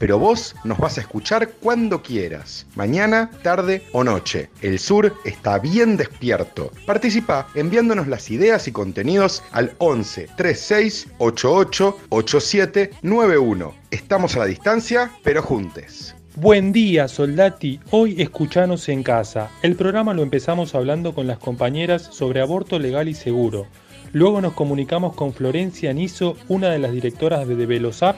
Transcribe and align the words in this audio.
pero 0.00 0.18
vos 0.18 0.56
nos 0.64 0.78
vas 0.78 0.96
a 0.96 1.02
escuchar 1.02 1.50
cuando 1.60 2.02
quieras, 2.02 2.66
mañana, 2.74 3.30
tarde 3.42 3.82
o 3.92 4.02
noche. 4.02 4.48
El 4.62 4.78
sur 4.78 5.14
está 5.26 5.58
bien 5.58 5.98
despierto. 5.98 6.72
Participa 6.86 7.48
enviándonos 7.54 8.08
las 8.08 8.30
ideas 8.30 8.66
y 8.66 8.72
contenidos 8.72 9.42
al 9.52 9.74
11 9.76 10.30
36 10.36 11.08
88 11.18 11.98
87 12.08 12.90
91. 13.02 13.74
Estamos 13.90 14.36
a 14.36 14.38
la 14.38 14.46
distancia, 14.46 15.10
pero 15.22 15.42
juntes. 15.42 16.16
Buen 16.34 16.72
día, 16.72 17.06
soldati. 17.06 17.78
Hoy 17.90 18.22
escuchanos 18.22 18.88
en 18.88 19.02
casa. 19.02 19.50
El 19.62 19.76
programa 19.76 20.14
lo 20.14 20.22
empezamos 20.22 20.74
hablando 20.74 21.14
con 21.14 21.26
las 21.26 21.38
compañeras 21.38 22.08
sobre 22.10 22.40
aborto 22.40 22.78
legal 22.78 23.06
y 23.10 23.14
seguro. 23.14 23.66
Luego 24.12 24.40
nos 24.40 24.54
comunicamos 24.54 25.14
con 25.14 25.32
Florencia 25.32 25.92
Niso, 25.92 26.36
una 26.48 26.70
de 26.70 26.80
las 26.80 26.90
directoras 26.90 27.46
de 27.46 27.54
Velosap, 27.66 28.16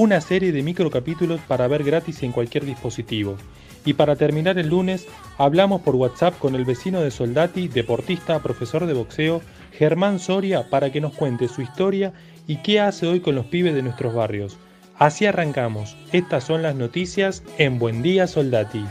una 0.00 0.22
serie 0.22 0.50
de 0.50 0.62
microcapítulos 0.62 1.42
para 1.42 1.68
ver 1.68 1.84
gratis 1.84 2.22
en 2.22 2.32
cualquier 2.32 2.64
dispositivo. 2.64 3.36
Y 3.84 3.92
para 3.92 4.16
terminar 4.16 4.58
el 4.58 4.68
lunes, 4.68 5.06
hablamos 5.36 5.82
por 5.82 5.94
WhatsApp 5.94 6.38
con 6.38 6.54
el 6.54 6.64
vecino 6.64 7.02
de 7.02 7.10
Soldati, 7.10 7.68
deportista, 7.68 8.38
profesor 8.38 8.86
de 8.86 8.94
boxeo, 8.94 9.42
Germán 9.72 10.18
Soria, 10.18 10.70
para 10.70 10.90
que 10.90 11.02
nos 11.02 11.12
cuente 11.12 11.48
su 11.48 11.60
historia 11.60 12.14
y 12.46 12.62
qué 12.62 12.80
hace 12.80 13.06
hoy 13.06 13.20
con 13.20 13.34
los 13.34 13.44
pibes 13.44 13.74
de 13.74 13.82
nuestros 13.82 14.14
barrios. 14.14 14.56
Así 14.96 15.26
arrancamos. 15.26 15.98
Estas 16.12 16.44
son 16.44 16.62
las 16.62 16.76
noticias 16.76 17.42
en 17.58 17.78
Buen 17.78 18.00
Día 18.00 18.26
Soldati. 18.26 18.84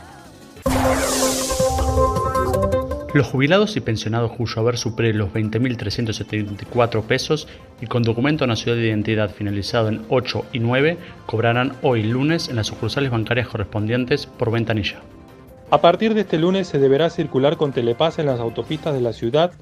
Los 3.11 3.25
jubilados 3.25 3.75
y 3.75 3.79
pensionados 3.79 4.33
cuyo 4.33 4.61
haber 4.61 4.77
supere 4.77 5.13
los 5.15 5.33
20.374 5.33 7.01
pesos 7.03 7.47
y 7.81 7.87
con 7.87 8.03
documento 8.03 8.45
nacional 8.45 8.79
de 8.79 8.89
identidad 8.89 9.31
finalizado 9.31 9.89
en 9.89 10.05
8 10.09 10.45
y 10.53 10.59
9 10.59 10.97
cobrarán 11.25 11.73
hoy 11.81 12.03
lunes 12.03 12.49
en 12.49 12.57
las 12.57 12.67
sucursales 12.67 13.09
bancarias 13.09 13.47
correspondientes 13.47 14.27
por 14.27 14.51
ventanilla. 14.51 14.99
A 15.71 15.81
partir 15.81 16.13
de 16.13 16.21
este 16.21 16.37
lunes 16.37 16.67
se 16.67 16.77
deberá 16.77 17.09
circular 17.09 17.57
con 17.57 17.71
telepase 17.71 18.21
en 18.21 18.27
las 18.27 18.39
autopistas 18.39 18.93
de 18.93 19.01
la 19.01 19.13
ciudad, 19.13 19.53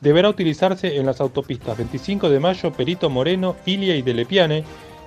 deberá 0.00 0.30
utilizarse 0.30 0.96
en 0.96 1.04
las 1.04 1.20
autopistas 1.20 1.76
25 1.76 2.30
de 2.30 2.40
Mayo, 2.40 2.72
Perito 2.72 3.10
Moreno, 3.10 3.54
Ilia 3.66 3.96
y 3.96 4.02
Delepiane. 4.02 4.64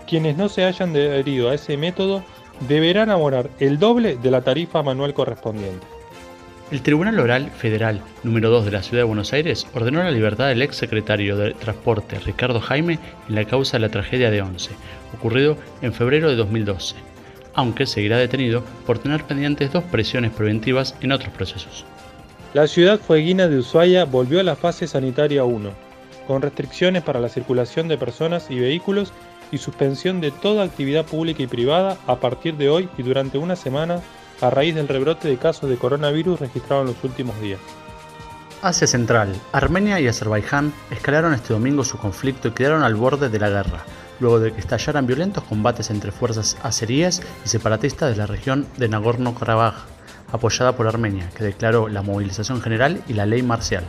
Quienes 0.08 0.38
no 0.38 0.50
se 0.50 0.66
hayan 0.66 0.92
adherido 0.92 1.50
a 1.50 1.56
ese 1.56 1.78
método 1.78 2.24
deberán 2.68 3.10
abonar 3.10 3.50
el 3.60 3.80
doble 3.80 4.18
de 4.18 4.32
la 4.32 4.42
tarifa 4.42 4.84
manual 4.84 5.16
correspondiente. 5.16 5.97
El 6.70 6.82
Tribunal 6.82 7.18
Oral 7.22 7.50
Federal 7.50 8.02
número 8.24 8.50
2 8.50 8.66
de 8.66 8.72
la 8.72 8.84
Ciudad 8.84 9.04
de 9.04 9.08
Buenos 9.08 9.32
Aires 9.32 9.66
ordenó 9.74 10.04
la 10.04 10.12
libertad 10.12 10.50
del 10.50 10.62
ex 10.62 10.76
secretario 10.76 11.38
de 11.38 11.54
Transporte 11.54 12.20
Ricardo 12.20 12.60
Jaime 12.60 13.00
en 13.30 13.36
la 13.36 13.46
causa 13.46 13.78
de 13.78 13.82
la 13.84 13.90
tragedia 13.90 14.30
de 14.30 14.42
Once, 14.42 14.72
ocurrido 15.18 15.56
en 15.82 15.94
febrero 15.94 16.30
de 16.30 16.36
2012, 16.36 16.96
aunque 17.54 17.86
seguirá 17.86 18.18
detenido 18.18 18.66
por 18.86 19.00
tener 19.00 19.24
pendientes 19.24 19.72
dos 19.72 19.86
presiones 19.86 20.32
preventivas 20.32 20.94
en 21.00 21.14
otros 21.14 21.32
procesos. 21.34 21.86
La 22.54 22.68
ciudad 22.68 23.00
fueguina 23.00 23.48
de 23.48 23.60
Ushuaia 23.60 24.04
volvió 24.04 24.42
a 24.42 24.44
la 24.44 24.58
fase 24.58 24.88
sanitaria 24.88 25.46
1, 25.46 25.70
con 26.28 26.42
restricciones 26.42 27.02
para 27.02 27.22
la 27.22 27.30
circulación 27.30 27.88
de 27.88 27.98
personas 27.98 28.52
y 28.52 28.60
vehículos 28.60 29.14
y 29.54 29.60
suspensión 29.60 30.20
de 30.20 30.32
toda 30.32 30.66
actividad 30.66 31.06
pública 31.06 31.44
y 31.44 31.48
privada 31.48 31.98
a 32.08 32.18
partir 32.18 32.56
de 32.58 32.68
hoy 32.68 32.90
y 32.98 33.04
durante 33.04 33.38
una 33.38 33.56
semana 33.56 34.02
a 34.42 34.50
raíz 34.50 34.76
del 34.76 34.88
rebrote 34.88 35.28
de 35.28 35.38
casos 35.38 35.70
de 35.70 35.78
coronavirus 35.78 36.40
registrado 36.40 36.82
en 36.82 36.88
los 36.88 37.04
últimos 37.04 37.40
días. 37.42 37.60
Asia 38.62 38.88
Central, 38.88 39.36
Armenia 39.52 40.00
y 40.00 40.08
Azerbaiyán 40.08 40.74
escalaron 40.90 41.34
este 41.34 41.54
domingo 41.54 41.84
su 41.84 41.98
conflicto 41.98 42.48
y 42.48 42.52
quedaron 42.52 42.84
al 42.84 42.96
borde 42.96 43.30
de 43.30 43.40
la 43.40 43.50
guerra, 43.50 43.84
luego 44.20 44.40
de 44.40 44.52
que 44.52 44.60
estallaran 44.60 45.06
violentos 45.06 45.44
combates 45.44 45.92
entre 45.92 46.12
fuerzas 46.12 46.58
azeríes 46.64 47.22
y 47.46 47.50
separatistas 47.50 48.10
de 48.10 48.18
la 48.18 48.26
región 48.26 48.66
de 48.78 48.90
Nagorno-Karabaj, 48.90 49.76
apoyada 50.32 50.76
por 50.76 50.88
Armenia, 50.88 51.30
que 51.36 51.44
declaró 51.44 51.88
la 51.88 52.02
movilización 52.02 52.62
general 52.62 53.02
y 53.08 53.14
la 53.14 53.26
ley 53.26 53.44
marcial. 53.44 53.84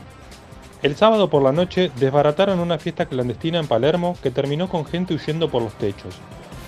El 0.82 0.94
sábado 0.96 1.28
por 1.28 1.42
la 1.42 1.50
noche 1.50 1.90
desbarataron 1.98 2.60
una 2.60 2.78
fiesta 2.78 3.06
clandestina 3.06 3.58
en 3.58 3.66
Palermo 3.66 4.16
que 4.22 4.30
terminó 4.30 4.68
con 4.68 4.84
gente 4.84 5.14
huyendo 5.14 5.50
por 5.50 5.62
los 5.62 5.72
techos. 5.74 6.14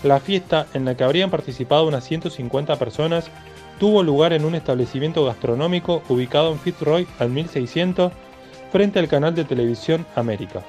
La 0.02 0.18
fiesta, 0.18 0.66
en 0.74 0.84
la 0.84 0.96
que 0.96 1.04
habrían 1.04 1.30
participado 1.30 1.86
unas 1.86 2.04
150 2.04 2.76
personas, 2.76 3.30
tuvo 3.80 4.02
lugar 4.02 4.34
en 4.34 4.44
un 4.44 4.54
establecimiento 4.54 5.24
gastronómico 5.24 6.02
ubicado 6.10 6.52
en 6.52 6.60
Fitzroy 6.60 7.08
al 7.18 7.30
1600 7.30 8.12
frente 8.70 8.98
al 8.98 9.08
canal 9.08 9.34
de 9.34 9.44
televisión 9.44 10.06
América. 10.14 10.62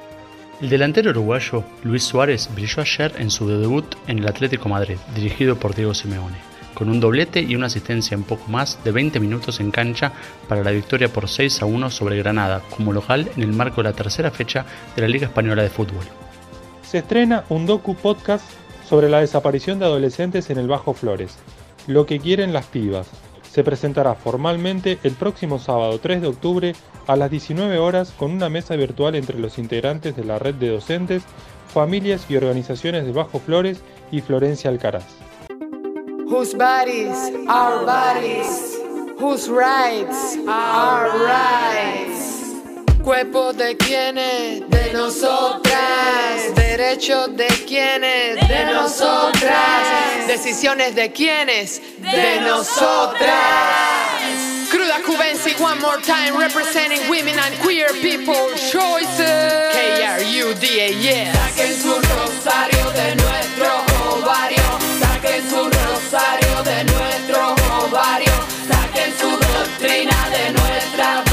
El 0.61 0.69
delantero 0.69 1.11
uruguayo 1.11 1.65
Luis 1.83 2.03
Suárez 2.03 2.49
brilló 2.55 2.81
ayer 2.81 3.13
en 3.17 3.29
su 3.29 3.49
debut 3.49 3.95
en 4.07 4.19
el 4.19 4.27
Atlético 4.27 4.69
Madrid, 4.69 4.95
dirigido 5.13 5.57
por 5.57 5.75
Diego 5.75 5.93
Simeone, 5.93 6.37
con 6.73 6.87
un 6.87 7.01
doblete 7.01 7.41
y 7.41 7.53
una 7.55 7.65
asistencia 7.65 8.15
en 8.15 8.23
poco 8.23 8.49
más 8.49 8.81
de 8.85 8.91
20 8.91 9.19
minutos 9.19 9.59
en 9.59 9.71
cancha 9.71 10.13
para 10.47 10.63
la 10.63 10.71
victoria 10.71 11.11
por 11.11 11.27
6 11.27 11.63
a 11.63 11.65
1 11.65 11.89
sobre 11.89 12.17
Granada 12.17 12.61
como 12.69 12.93
local 12.93 13.29
en 13.35 13.43
el 13.43 13.51
marco 13.51 13.83
de 13.83 13.89
la 13.89 13.95
tercera 13.95 14.31
fecha 14.31 14.65
de 14.95 15.01
la 15.01 15.09
Liga 15.09 15.27
Española 15.27 15.63
de 15.63 15.69
Fútbol. 15.69 16.05
Se 16.81 16.99
estrena 16.99 17.43
un 17.49 17.65
docu 17.65 17.93
podcast 17.93 18.45
sobre 18.87 19.09
la 19.09 19.19
desaparición 19.19 19.79
de 19.79 19.85
adolescentes 19.85 20.49
en 20.49 20.59
el 20.59 20.69
Bajo 20.69 20.93
Flores, 20.93 21.37
lo 21.87 22.05
que 22.05 22.19
quieren 22.19 22.53
las 22.53 22.65
pibas. 22.65 23.07
Se 23.51 23.63
presentará 23.63 24.15
formalmente 24.15 24.97
el 25.03 25.13
próximo 25.13 25.59
sábado 25.59 25.99
3 25.99 26.21
de 26.21 26.27
octubre 26.27 26.75
a 27.07 27.15
las 27.15 27.29
19 27.29 27.77
horas 27.79 28.11
con 28.17 28.31
una 28.31 28.49
mesa 28.49 28.75
virtual 28.75 29.15
entre 29.15 29.39
los 29.39 29.57
integrantes 29.57 30.15
de 30.15 30.23
la 30.23 30.39
red 30.39 30.55
de 30.55 30.69
docentes, 30.69 31.23
familias 31.73 32.25
y 32.29 32.37
organizaciones 32.37 33.05
de 33.05 33.11
Bajo 33.11 33.39
Flores 33.39 33.81
y 34.11 34.21
Florencia 34.21 34.69
Alcaraz. 34.69 35.05
Cuerpo 43.03 43.51
de 43.51 43.75
quienes, 43.77 44.69
de 44.69 44.93
nosotras. 44.93 46.53
Derechos 46.55 47.35
de 47.35 47.47
quienes, 47.47 48.47
de 48.47 48.65
nosotras. 48.73 50.27
Decisiones 50.27 50.93
de 50.93 51.11
quienes, 51.11 51.81
de 51.99 52.41
nosotras. 52.41 53.31
Cruda 54.69 54.99
Cubensi, 55.05 55.59
one 55.59 55.79
more 55.81 55.99
time, 56.01 56.37
representing 56.37 57.01
women 57.09 57.37
and 57.39 57.55
queer 57.63 57.89
people 58.01 58.49
choices. 58.55 59.73
K-R-U-D-A, 59.73 60.91
yeah. 61.01 61.33
Saquen 61.33 61.73
su 61.81 61.93
rosario 61.95 62.91
de 62.91 63.15
nuestro 63.15 63.83
ovario. 64.11 64.79
Saquen 64.99 65.49
su 65.49 65.63
rosario 65.65 66.63
de 66.63 66.83
nuestro 66.83 67.55
ovario. 67.83 68.33
Saquen 68.69 69.11
su 69.19 69.29
doctrina 69.29 70.29
de 70.29 70.51
nuestra 70.51 71.30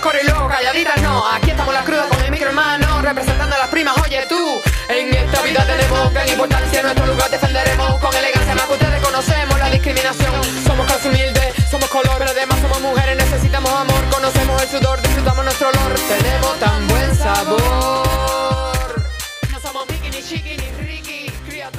y 0.00 0.26
luego 0.26 0.48
calladitas 0.48 1.02
no. 1.02 1.26
Aquí 1.26 1.50
estamos 1.50 1.74
las 1.74 1.84
crudas 1.84 2.06
con 2.06 2.22
el 2.22 2.30
micro 2.30 2.48
hermano, 2.48 3.02
representando 3.02 3.54
a 3.54 3.58
las 3.58 3.68
primas, 3.68 3.94
oye 3.98 4.24
tú. 4.26 4.62
En 4.88 5.14
esta 5.14 5.42
vida 5.42 5.64
tenemos 5.66 6.12
gran 6.12 6.28
importancia, 6.28 6.82
nuestro 6.82 7.06
lugar 7.06 7.30
defenderemos 7.30 7.39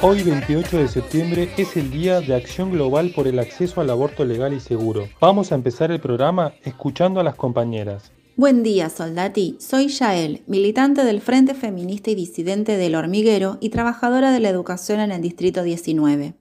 Hoy 0.04 0.24
28 0.24 0.78
de 0.78 0.88
septiembre 0.88 1.48
es 1.56 1.76
el 1.76 1.92
Día 1.92 2.20
de 2.20 2.34
Acción 2.34 2.72
Global 2.72 3.12
por 3.14 3.28
el 3.28 3.38
Acceso 3.38 3.80
al 3.80 3.88
Aborto 3.88 4.24
Legal 4.24 4.52
y 4.52 4.58
Seguro. 4.58 5.08
Vamos 5.20 5.52
a 5.52 5.54
empezar 5.54 5.92
el 5.92 6.00
programa 6.00 6.54
escuchando 6.64 7.20
a 7.20 7.22
las 7.22 7.36
compañeras. 7.36 8.10
Buen 8.34 8.64
día, 8.64 8.90
soldati. 8.90 9.56
Soy 9.60 9.86
Yael, 9.86 10.42
militante 10.48 11.04
del 11.04 11.20
Frente 11.20 11.54
Feminista 11.54 12.10
y 12.10 12.16
Disidente 12.16 12.76
del 12.76 12.96
Hormiguero 12.96 13.58
y 13.60 13.68
trabajadora 13.68 14.32
de 14.32 14.40
la 14.40 14.48
educación 14.48 14.98
en 14.98 15.12
el 15.12 15.22
Distrito 15.22 15.62
19. 15.62 16.34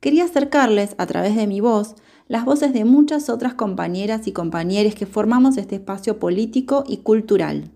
Quería 0.00 0.24
acercarles, 0.24 0.96
a 0.98 1.06
través 1.06 1.36
de 1.36 1.46
mi 1.46 1.60
voz, 1.60 1.94
las 2.26 2.44
voces 2.44 2.72
de 2.72 2.84
muchas 2.84 3.28
otras 3.28 3.54
compañeras 3.54 4.26
y 4.26 4.32
compañeros 4.32 4.96
que 4.96 5.06
formamos 5.06 5.56
este 5.56 5.76
espacio 5.76 6.18
político 6.18 6.82
y 6.88 6.96
cultural. 6.96 7.70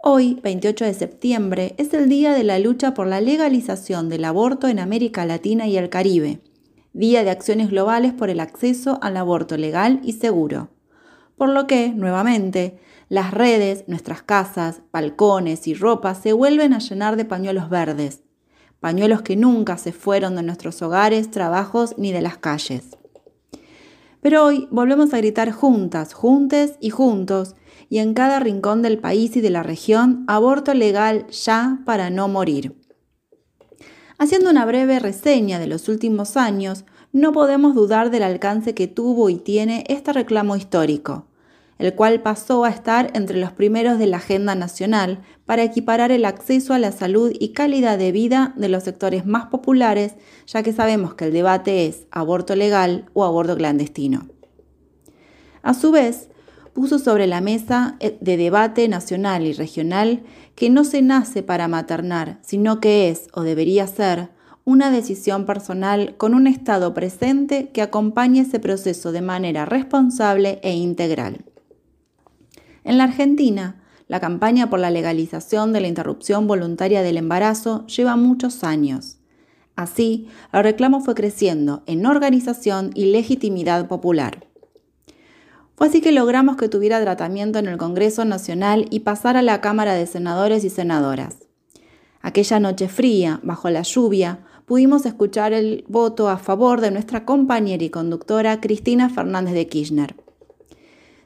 Hoy, 0.00 0.38
28 0.44 0.84
de 0.84 0.94
septiembre, 0.94 1.74
es 1.76 1.92
el 1.92 2.08
día 2.08 2.32
de 2.32 2.44
la 2.44 2.60
lucha 2.60 2.94
por 2.94 3.08
la 3.08 3.20
legalización 3.20 4.08
del 4.08 4.24
aborto 4.24 4.68
en 4.68 4.78
América 4.78 5.26
Latina 5.26 5.66
y 5.66 5.76
el 5.76 5.88
Caribe, 5.88 6.40
Día 6.92 7.24
de 7.24 7.30
Acciones 7.30 7.68
Globales 7.68 8.12
por 8.12 8.30
el 8.30 8.38
Acceso 8.38 9.00
al 9.02 9.16
Aborto 9.16 9.56
Legal 9.56 9.98
y 10.04 10.12
Seguro. 10.12 10.68
Por 11.36 11.48
lo 11.48 11.66
que, 11.66 11.88
nuevamente, 11.88 12.78
las 13.08 13.34
redes, 13.34 13.88
nuestras 13.88 14.22
casas, 14.22 14.82
balcones 14.92 15.66
y 15.66 15.74
ropa 15.74 16.14
se 16.14 16.32
vuelven 16.32 16.74
a 16.74 16.78
llenar 16.78 17.16
de 17.16 17.24
pañuelos 17.24 17.68
verdes, 17.68 18.22
pañuelos 18.78 19.22
que 19.22 19.34
nunca 19.34 19.78
se 19.78 19.90
fueron 19.90 20.36
de 20.36 20.44
nuestros 20.44 20.80
hogares, 20.80 21.28
trabajos 21.32 21.96
ni 21.98 22.12
de 22.12 22.22
las 22.22 22.38
calles. 22.38 22.96
Pero 24.20 24.44
hoy 24.44 24.68
volvemos 24.70 25.12
a 25.12 25.18
gritar 25.18 25.50
juntas, 25.50 26.14
juntes 26.14 26.74
y 26.80 26.90
juntos, 26.90 27.56
y 27.88 27.98
en 27.98 28.14
cada 28.14 28.40
rincón 28.40 28.82
del 28.82 28.98
país 28.98 29.36
y 29.36 29.40
de 29.40 29.50
la 29.50 29.62
región, 29.62 30.24
aborto 30.28 30.74
legal 30.74 31.26
ya 31.28 31.80
para 31.84 32.10
no 32.10 32.28
morir. 32.28 32.74
Haciendo 34.18 34.50
una 34.50 34.66
breve 34.66 34.98
reseña 34.98 35.58
de 35.58 35.68
los 35.68 35.88
últimos 35.88 36.36
años, 36.36 36.84
no 37.12 37.32
podemos 37.32 37.74
dudar 37.74 38.10
del 38.10 38.24
alcance 38.24 38.74
que 38.74 38.88
tuvo 38.88 39.30
y 39.30 39.36
tiene 39.36 39.84
este 39.88 40.12
reclamo 40.12 40.56
histórico, 40.56 41.26
el 41.78 41.94
cual 41.94 42.20
pasó 42.20 42.64
a 42.64 42.70
estar 42.70 43.10
entre 43.14 43.38
los 43.38 43.52
primeros 43.52 43.98
de 43.98 44.06
la 44.06 44.18
agenda 44.18 44.54
nacional 44.54 45.22
para 45.46 45.62
equiparar 45.62 46.10
el 46.10 46.24
acceso 46.24 46.74
a 46.74 46.78
la 46.78 46.92
salud 46.92 47.32
y 47.38 47.52
calidad 47.52 47.96
de 47.96 48.12
vida 48.12 48.52
de 48.56 48.68
los 48.68 48.82
sectores 48.82 49.24
más 49.24 49.46
populares, 49.46 50.16
ya 50.46 50.62
que 50.62 50.72
sabemos 50.72 51.14
que 51.14 51.26
el 51.26 51.32
debate 51.32 51.86
es 51.86 52.06
aborto 52.10 52.56
legal 52.56 53.06
o 53.14 53.24
aborto 53.24 53.56
clandestino. 53.56 54.28
A 55.62 55.74
su 55.74 55.92
vez, 55.92 56.28
puso 56.78 57.00
sobre 57.00 57.26
la 57.26 57.40
mesa 57.40 57.96
eh, 57.98 58.16
de 58.20 58.36
debate 58.36 58.86
nacional 58.86 59.44
y 59.44 59.52
regional 59.52 60.22
que 60.54 60.70
no 60.70 60.84
se 60.84 61.02
nace 61.02 61.42
para 61.42 61.66
maternar, 61.66 62.38
sino 62.42 62.78
que 62.78 63.10
es, 63.10 63.26
o 63.34 63.42
debería 63.42 63.88
ser, 63.88 64.30
una 64.64 64.92
decisión 64.92 65.44
personal 65.44 66.14
con 66.18 66.34
un 66.34 66.46
Estado 66.46 66.94
presente 66.94 67.70
que 67.70 67.82
acompañe 67.82 68.42
ese 68.42 68.60
proceso 68.60 69.10
de 69.10 69.22
manera 69.22 69.64
responsable 69.64 70.60
e 70.62 70.76
integral. 70.76 71.46
En 72.84 72.96
la 72.96 73.04
Argentina, 73.04 73.82
la 74.06 74.20
campaña 74.20 74.70
por 74.70 74.78
la 74.78 74.92
legalización 74.92 75.72
de 75.72 75.80
la 75.80 75.88
interrupción 75.88 76.46
voluntaria 76.46 77.02
del 77.02 77.16
embarazo 77.16 77.88
lleva 77.88 78.14
muchos 78.14 78.62
años. 78.62 79.18
Así, 79.74 80.28
el 80.52 80.62
reclamo 80.62 81.00
fue 81.00 81.16
creciendo 81.16 81.82
en 81.86 82.06
organización 82.06 82.92
y 82.94 83.06
legitimidad 83.06 83.88
popular. 83.88 84.47
Fue 85.78 85.86
así 85.86 86.00
que 86.00 86.10
logramos 86.10 86.56
que 86.56 86.68
tuviera 86.68 87.00
tratamiento 87.00 87.60
en 87.60 87.68
el 87.68 87.76
Congreso 87.76 88.24
Nacional 88.24 88.86
y 88.90 89.00
pasara 89.00 89.38
a 89.38 89.42
la 89.42 89.60
Cámara 89.60 89.94
de 89.94 90.08
Senadores 90.08 90.64
y 90.64 90.70
Senadoras. 90.70 91.36
Aquella 92.20 92.58
noche 92.58 92.88
fría, 92.88 93.38
bajo 93.44 93.70
la 93.70 93.82
lluvia, 93.82 94.40
pudimos 94.66 95.06
escuchar 95.06 95.52
el 95.52 95.84
voto 95.86 96.28
a 96.30 96.38
favor 96.38 96.80
de 96.80 96.90
nuestra 96.90 97.24
compañera 97.24 97.84
y 97.84 97.90
conductora 97.90 98.60
Cristina 98.60 99.08
Fernández 99.08 99.54
de 99.54 99.68
Kirchner. 99.68 100.16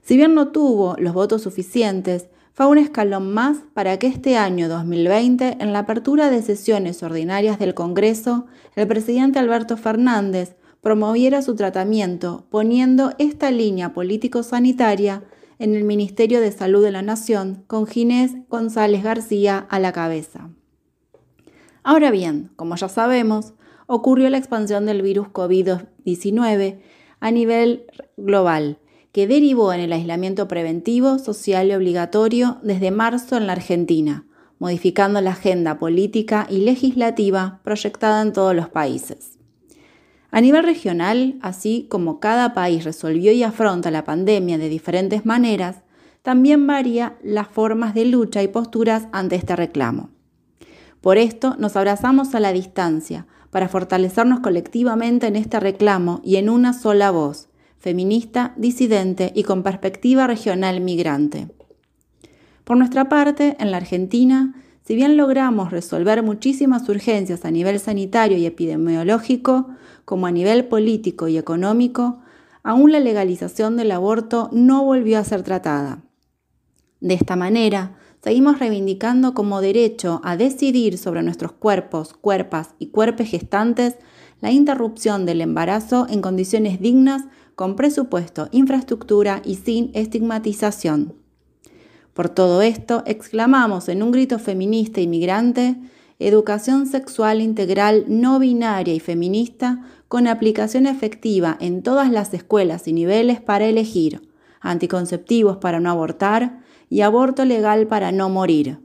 Si 0.03 0.19
bien 0.19 0.35
no 0.35 0.49
tuvo 0.49 0.97
los 0.99 1.15
votos 1.15 1.41
suficientes, 1.41 2.27
fue 2.53 2.67
un 2.67 2.77
escalón 2.77 3.33
más 3.33 3.57
para 3.73 3.99
que 3.99 4.07
este 4.07 4.37
año 4.37 4.69
2020, 4.69 5.57
en 5.61 5.73
la 5.73 5.79
apertura 5.79 6.29
de 6.29 6.43
sesiones 6.43 7.03
ordinarias 7.03 7.59
del 7.59 7.73
Congreso, 7.73 8.45
el 8.77 8.87
presidente 8.87 9.39
Alberto 9.39 9.79
Fernández 9.79 10.57
promoviera 10.83 11.43
su 11.43 11.55
tratamiento 11.55 12.45
poniendo 12.51 13.13
esta 13.19 13.51
línea 13.51 13.95
político-sanitaria 13.95 15.23
en 15.59 15.77
el 15.77 15.85
Ministerio 15.85 16.41
de 16.41 16.51
Salud 16.51 16.83
de 16.83 16.91
la 16.91 17.03
Nación 17.03 17.63
con 17.69 17.87
Ginés 17.87 18.33
González 18.49 19.05
García 19.05 19.65
a 19.71 19.79
la 19.79 19.93
cabeza. 19.93 20.51
Ahora 21.85 22.11
bien, 22.11 22.51
como 22.57 22.75
ya 22.75 22.89
sabemos, 22.89 23.55
ocurrió 23.87 24.29
la 24.29 24.39
expansión 24.39 24.85
del 24.85 25.03
virus 25.03 25.29
COVID-19 25.29 26.81
a 27.21 27.31
nivel 27.31 27.87
global, 28.17 28.79
que 29.13 29.29
derivó 29.29 29.73
en 29.73 29.81
el 29.81 29.93
aislamiento 29.93 30.49
preventivo, 30.49 31.21
social 31.21 31.69
y 31.69 31.75
obligatorio 31.75 32.59
desde 32.65 32.91
marzo 32.91 33.37
en 33.37 33.47
la 33.47 33.53
Argentina, 33.53 34.27
modificando 34.59 35.21
la 35.21 35.31
agenda 35.31 35.79
política 35.79 36.49
y 36.51 36.59
legislativa 36.59 37.61
proyectada 37.63 38.23
en 38.23 38.33
todos 38.33 38.57
los 38.57 38.69
países. 38.69 39.39
A 40.35 40.41
nivel 40.41 40.65
regional, 40.65 41.39
así 41.43 41.87
como 41.91 42.19
cada 42.19 42.55
país 42.55 42.85
resolvió 42.85 43.33
y 43.33 43.43
afronta 43.43 43.91
la 43.91 44.05
pandemia 44.05 44.57
de 44.57 44.71
diferentes 44.71 45.27
maneras, 45.27 45.83
también 46.23 46.67
varía 46.67 47.19
las 47.23 47.49
formas 47.49 47.93
de 47.93 48.07
lucha 48.07 48.43
y 48.43 48.49
posturas 48.49 49.09
ante 49.13 49.37
este 49.37 49.55
reclamo. 49.57 50.09
Por 51.03 51.19
esto 51.19 51.55
nos 51.59 51.77
abrazamos 51.77 52.35
a 52.35 52.41
la 52.41 52.53
distancia, 52.53 53.27
para 53.51 53.69
fortalecernos 53.69 54.41
colectivamente 54.41 55.27
en 55.27 55.37
este 55.37 55.61
reclamo 55.61 56.23
y 56.25 56.37
en 56.37 56.49
una 56.49 56.73
sola 56.73 57.11
voz, 57.11 57.51
feminista, 57.77 58.55
disidente 58.57 59.31
y 59.35 59.43
con 59.43 59.63
perspectiva 59.63 60.27
regional 60.27 60.81
migrante. 60.81 61.49
Por 62.65 62.79
nuestra 62.79 63.11
parte, 63.11 63.59
en 63.61 63.71
la 63.71 63.77
Argentina, 63.77 64.55
si 64.87 64.95
bien 64.95 65.19
logramos 65.19 65.71
resolver 65.71 66.23
muchísimas 66.23 66.89
urgencias 66.89 67.45
a 67.45 67.51
nivel 67.51 67.79
sanitario 67.79 68.39
y 68.39 68.47
epidemiológico, 68.47 69.69
como 70.13 70.27
a 70.27 70.31
nivel 70.31 70.67
político 70.67 71.27
y 71.27 71.39
económico, 71.39 72.19
aún 72.63 72.93
la 72.93 73.01
legalización 73.01 73.79
del 73.79 73.93
aborto 73.93 74.51
no 74.53 74.85
volvió 74.85 75.19
a 75.19 75.25
ser 75.25 75.43
tratada. 75.43 76.03
De 77.01 77.15
esta 77.15 77.35
manera, 77.35 77.97
seguimos 78.23 78.59
reivindicando 78.59 79.33
como 79.33 79.63
derecho 79.63 80.21
a 80.23 80.37
decidir 80.37 80.99
sobre 80.99 81.23
nuestros 81.23 81.53
cuerpos, 81.53 82.13
cuerpas 82.13 82.75
y 82.79 82.89
cuerpes 82.89 83.31
gestantes 83.31 83.97
la 84.43 84.51
interrupción 84.51 85.25
del 85.25 85.41
embarazo 85.41 86.07
en 86.11 86.21
condiciones 86.21 86.79
dignas, 86.79 87.23
con 87.55 87.75
presupuesto, 87.75 88.51
infraestructura 88.53 89.41
y 89.47 89.55
sin 89.55 89.93
estigmatización. 89.95 91.15
Por 92.13 92.29
todo 92.29 92.61
esto, 92.61 93.03
exclamamos 93.07 93.89
en 93.89 94.03
un 94.03 94.13
grito 94.13 94.39
feminista 94.39 95.01
y 95.01 95.07
migrante, 95.07 95.79
educación 96.19 96.87
sexual 96.87 97.41
integral 97.41 98.05
no 98.09 98.39
binaria 98.39 98.95
y 98.95 99.01
feminista 99.01 99.87
con 100.13 100.29
aplicación 100.29 100.85
efectiva 100.85 101.57
en 101.59 101.83
todas 101.83 102.11
las 102.11 102.35
escuelas 102.35 102.87
y 102.87 102.93
niveles 102.93 103.41
para 103.41 103.65
elegir, 103.65 104.21
anticonceptivos 104.61 105.57
para 105.57 105.81
no 105.81 105.91
abortar 105.91 106.59
y 106.91 107.01
aborto 107.01 107.47
legal 107.47 107.87
para 107.87 108.13
no 108.13 108.29
morir. 108.29 108.79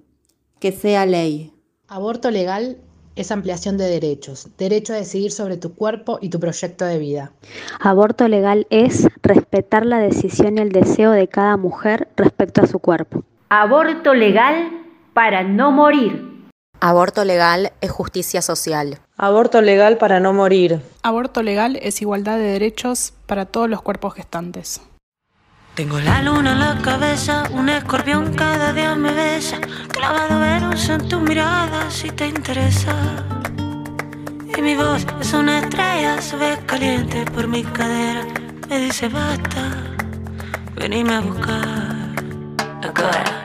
Que 0.61 0.71
sea 0.71 1.05
ley. 1.05 1.51
Aborto 1.89 2.31
legal 2.31 2.77
es 3.17 3.33
ampliación 3.33 3.77
de 3.77 3.89
derechos, 3.89 4.47
derecho 4.57 4.93
a 4.93 4.95
decidir 4.95 5.33
sobre 5.33 5.57
tu 5.57 5.75
cuerpo 5.75 6.17
y 6.21 6.29
tu 6.29 6.39
proyecto 6.39 6.85
de 6.85 6.97
vida. 6.97 7.33
Aborto 7.81 8.29
legal 8.29 8.65
es 8.69 9.09
respetar 9.21 9.85
la 9.85 9.99
decisión 9.99 10.57
y 10.57 10.61
el 10.61 10.71
deseo 10.71 11.11
de 11.11 11.27
cada 11.27 11.57
mujer 11.57 12.07
respecto 12.15 12.61
a 12.61 12.67
su 12.67 12.79
cuerpo. 12.79 13.25
Aborto 13.49 14.13
legal 14.13 14.69
para 15.13 15.43
no 15.43 15.73
morir. 15.73 16.49
Aborto 16.79 17.25
legal 17.25 17.73
es 17.81 17.91
justicia 17.91 18.41
social. 18.41 19.01
Aborto 19.19 19.63
legal 19.63 19.97
para 19.97 20.19
no 20.19 20.31
morir. 20.31 20.79
Aborto 21.01 21.41
legal 21.41 21.79
es 21.81 22.03
igualdad 22.03 22.37
de 22.37 22.43
derechos 22.43 23.13
para 23.25 23.45
todos 23.45 23.67
los 23.67 23.81
cuerpos 23.81 24.13
gestantes. 24.13 24.79
Tengo 25.73 25.99
la 25.99 26.21
luna 26.21 26.51
en 26.51 26.59
la 26.59 26.81
cabeza, 26.83 27.45
un 27.51 27.67
escorpión 27.69 28.35
cada 28.35 28.73
día 28.73 28.93
me 28.93 29.11
besa. 29.11 29.57
Clavado 29.87 30.39
Venus 30.39 30.89
en 30.89 31.07
tu 31.07 31.19
mirada 31.19 31.89
si 31.89 32.11
te 32.11 32.27
interesa. 32.27 32.95
Y 34.55 34.61
mi 34.61 34.75
voz 34.75 35.03
es 35.19 35.33
una 35.33 35.61
estrella, 35.61 36.21
se 36.21 36.35
ve 36.37 36.59
caliente 36.67 37.25
por 37.25 37.47
mi 37.47 37.63
cadera. 37.63 38.23
Me 38.69 38.79
dice 38.79 39.09
basta, 39.09 39.83
venime 40.75 41.15
a 41.15 41.21
buscar. 41.21 41.87
Ahora. 42.83 43.36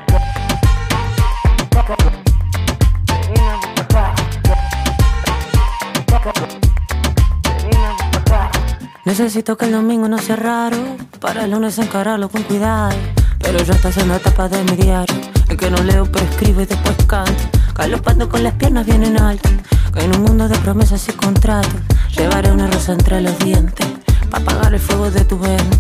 Necesito 9.13 9.59
que 9.59 9.67
el 9.67 9.73
domingo 9.73 10.09
no 10.09 10.17
sea 10.17 10.37
raro 10.37 10.79
Para 11.21 11.45
el 11.45 11.51
lunes 11.51 11.77
encararlo 11.79 12.31
con 12.31 12.45
cuidado. 12.45 12.97
Pero 13.41 13.63
ya 13.63 13.75
está 13.75 13.89
haciendo 13.89 14.15
etapa 14.15 14.49
de 14.49 14.65
mi 14.65 14.75
diario 14.75 15.15
En 15.51 15.59
que 15.59 15.71
no 15.71 15.83
leo 15.83 16.11
pero 16.11 16.25
escribo 16.25 16.63
y 16.63 16.65
después 16.65 16.97
canto 17.07 17.35
Galopando 17.75 18.31
con 18.31 18.43
las 18.43 18.55
piernas 18.55 18.87
bien 18.87 19.05
en 19.05 19.21
alto 19.21 19.51
Que 19.93 20.05
en 20.05 20.17
un 20.17 20.23
mundo 20.23 20.49
de 20.49 20.57
promesas 20.61 21.07
y 21.11 21.13
contratos 21.13 21.75
Llevaré 22.17 22.53
una 22.53 22.67
rosa 22.69 22.95
entre 22.95 23.21
los 23.21 23.39
dientes 23.39 23.87
para 24.31 24.45
apagar 24.45 24.73
el 24.73 24.81
fuego 24.81 25.11
de 25.11 25.27
tu 25.27 25.37
mente. 25.37 25.79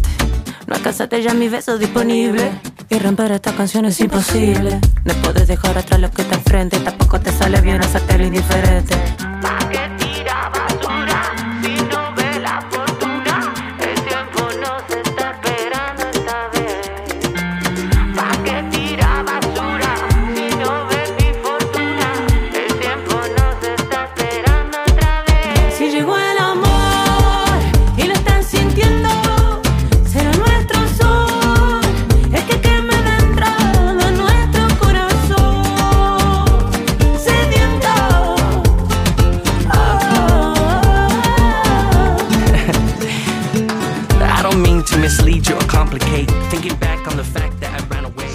No 0.67 0.75
alcanzaste 0.75 1.23
ya 1.23 1.33
mi 1.33 1.49
beso 1.49 1.79
disponible 1.79 2.51
Y 2.91 2.99
romper 2.99 3.33
esta 3.33 3.57
canción 3.57 3.87
es 3.87 3.99
imposible. 4.01 4.79
No 5.07 5.15
puedes 5.23 5.49
dejar 5.49 5.79
atrás 5.79 5.99
lo 5.99 6.11
que 6.11 6.21
está 6.21 6.35
enfrente 6.35 6.79
Tampoco 6.81 7.19
te 7.19 7.33
sale 7.33 7.63
bien 7.63 7.81
hacerte 7.81 8.23
indiferente 8.23 9.32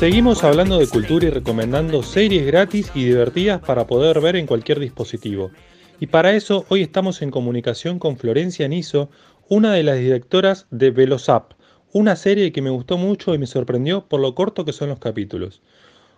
Seguimos 0.08 0.46
hablando 0.46 0.80
de 0.80 0.88
cultura 0.88 1.28
y 1.28 1.32
recomendando 1.32 2.02
series 2.02 2.46
gratis 2.46 2.90
y 2.96 3.04
divertidas 3.04 3.60
para 3.60 3.88
poder 3.88 4.22
ver 4.22 4.38
en 4.38 4.48
cualquier 4.48 4.80
dispositivo. 4.80 5.52
Y 6.00 6.08
para 6.08 6.32
eso 6.32 6.64
hoy 6.70 6.82
estamos 6.82 7.22
en 7.22 7.30
comunicación 7.30 8.00
con 8.00 8.16
Florencia 8.16 8.70
Niso, 8.70 9.10
una 9.50 9.74
de 9.74 9.84
las 9.84 9.98
directoras 9.98 10.66
de 10.72 10.92
Velosap, 10.92 11.52
una 11.92 12.16
serie 12.16 12.54
que 12.54 12.62
me 12.62 12.70
gustó 12.70 12.98
mucho 12.98 13.36
y 13.36 13.38
me 13.38 13.48
sorprendió 13.48 14.06
por 14.06 14.22
lo 14.22 14.34
corto 14.34 14.64
que 14.64 14.72
son 14.72 14.88
los 14.88 15.00
capítulos. 15.00 15.60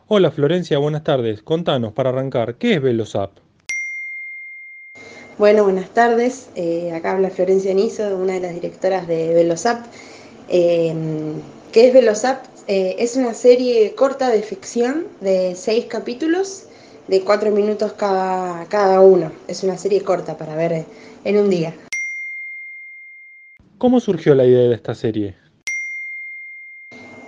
Hola 0.07 0.29
Florencia, 0.29 0.77
buenas 0.77 1.03
tardes. 1.03 1.41
Contanos, 1.41 1.91
para 1.91 2.11
arrancar, 2.11 2.57
¿qué 2.59 2.75
es 2.75 2.81
Velosap? 2.83 3.31
Bueno, 5.39 5.63
buenas 5.63 5.89
tardes. 5.89 6.51
Eh, 6.53 6.91
acá 6.93 7.13
habla 7.13 7.31
Florencia 7.31 7.73
Niso, 7.73 8.15
una 8.17 8.33
de 8.33 8.39
las 8.41 8.53
directoras 8.53 9.07
de 9.07 9.33
Velosap. 9.33 9.83
Eh, 10.47 10.93
¿Qué 11.71 11.87
es 11.87 11.93
Velosap? 11.95 12.58
Eh, 12.71 12.97
es 13.03 13.15
una 13.15 13.33
serie 13.33 13.95
corta 13.95 14.29
de 14.29 14.43
ficción 14.43 15.07
de 15.21 15.55
seis 15.55 15.85
capítulos 15.85 16.65
de 17.07 17.21
cuatro 17.21 17.49
minutos 17.49 17.93
cada, 17.93 18.63
cada 18.65 19.01
uno. 19.01 19.31
Es 19.47 19.63
una 19.63 19.75
serie 19.75 20.03
corta 20.03 20.37
para 20.37 20.55
ver 20.55 20.85
en 21.23 21.37
un 21.39 21.49
día. 21.49 21.73
¿Cómo 23.79 23.99
surgió 23.99 24.35
la 24.35 24.45
idea 24.45 24.69
de 24.69 24.75
esta 24.75 24.93
serie? 24.93 25.33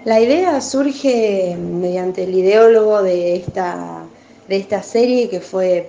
La 0.06 0.22
idea 0.22 0.62
surge 0.62 1.58
mediante 1.58 2.26
el 2.26 2.36
ideólogo 2.36 3.02
de 3.02 3.36
esta, 3.36 4.04
de 4.48 4.58
esta 4.58 4.84
serie 4.84 5.28
que 5.28 5.42
fue 5.42 5.88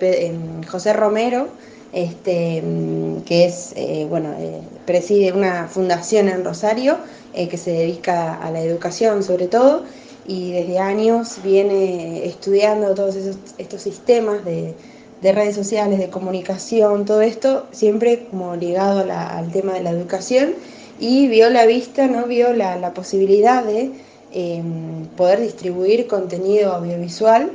José 0.67 0.93
Romero, 0.93 1.49
este, 1.93 2.57
em, 2.57 3.21
que 3.21 3.45
es, 3.45 3.73
eh, 3.75 4.07
bueno, 4.09 4.33
eh, 4.39 4.61
preside 4.85 5.31
una 5.31 5.67
fundación 5.67 6.27
en 6.27 6.43
Rosario 6.43 6.97
eh, 7.33 7.47
que 7.47 7.57
se 7.57 7.71
dedica 7.71 8.33
a 8.35 8.49
la 8.51 8.61
educación 8.61 9.23
sobre 9.23 9.47
todo 9.47 9.83
y 10.25 10.53
desde 10.53 10.79
años 10.79 11.37
viene 11.43 12.25
estudiando 12.25 12.95
todos 12.95 13.15
estos 13.57 13.81
sistemas 13.81 14.43
de, 14.43 14.73
redes 15.21 15.55
sociales, 15.55 15.99
de 15.99 16.09
comunicación, 16.09 17.05
todo 17.05 17.21
esto 17.21 17.65
siempre 17.71 18.25
como 18.29 18.57
ligado 18.57 19.05
al 19.09 19.51
tema 19.53 19.73
de 19.73 19.81
la 19.81 19.91
educación 19.91 20.53
y 20.99 21.29
vio 21.29 21.49
la 21.49 21.65
vista, 21.65 22.07
¿no? 22.07 22.25
vio 22.25 22.51
la, 22.53 22.93
posibilidad 22.93 23.63
de 23.63 23.91
em, 24.33 25.05
poder 25.15 25.39
distribuir 25.39 26.07
contenido 26.07 26.73
audiovisual 26.73 27.51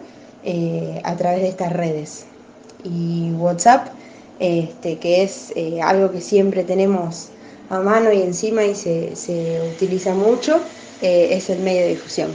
a 1.04 1.16
través 1.16 1.42
de 1.42 1.48
estas 1.48 1.72
redes. 1.74 2.24
Y 2.84 3.32
WhatsApp, 3.32 3.88
este, 4.38 4.98
que 4.98 5.22
es 5.22 5.52
eh, 5.56 5.80
algo 5.82 6.10
que 6.10 6.20
siempre 6.20 6.64
tenemos 6.64 7.30
a 7.70 7.80
mano 7.80 8.12
y 8.12 8.22
encima 8.22 8.64
y 8.64 8.74
se, 8.74 9.72
utiliza 9.74 10.14
mucho, 10.14 10.60
eh, 11.02 11.28
es 11.32 11.50
el 11.50 11.60
medio 11.60 11.82
de 11.82 11.88
difusión. 11.90 12.30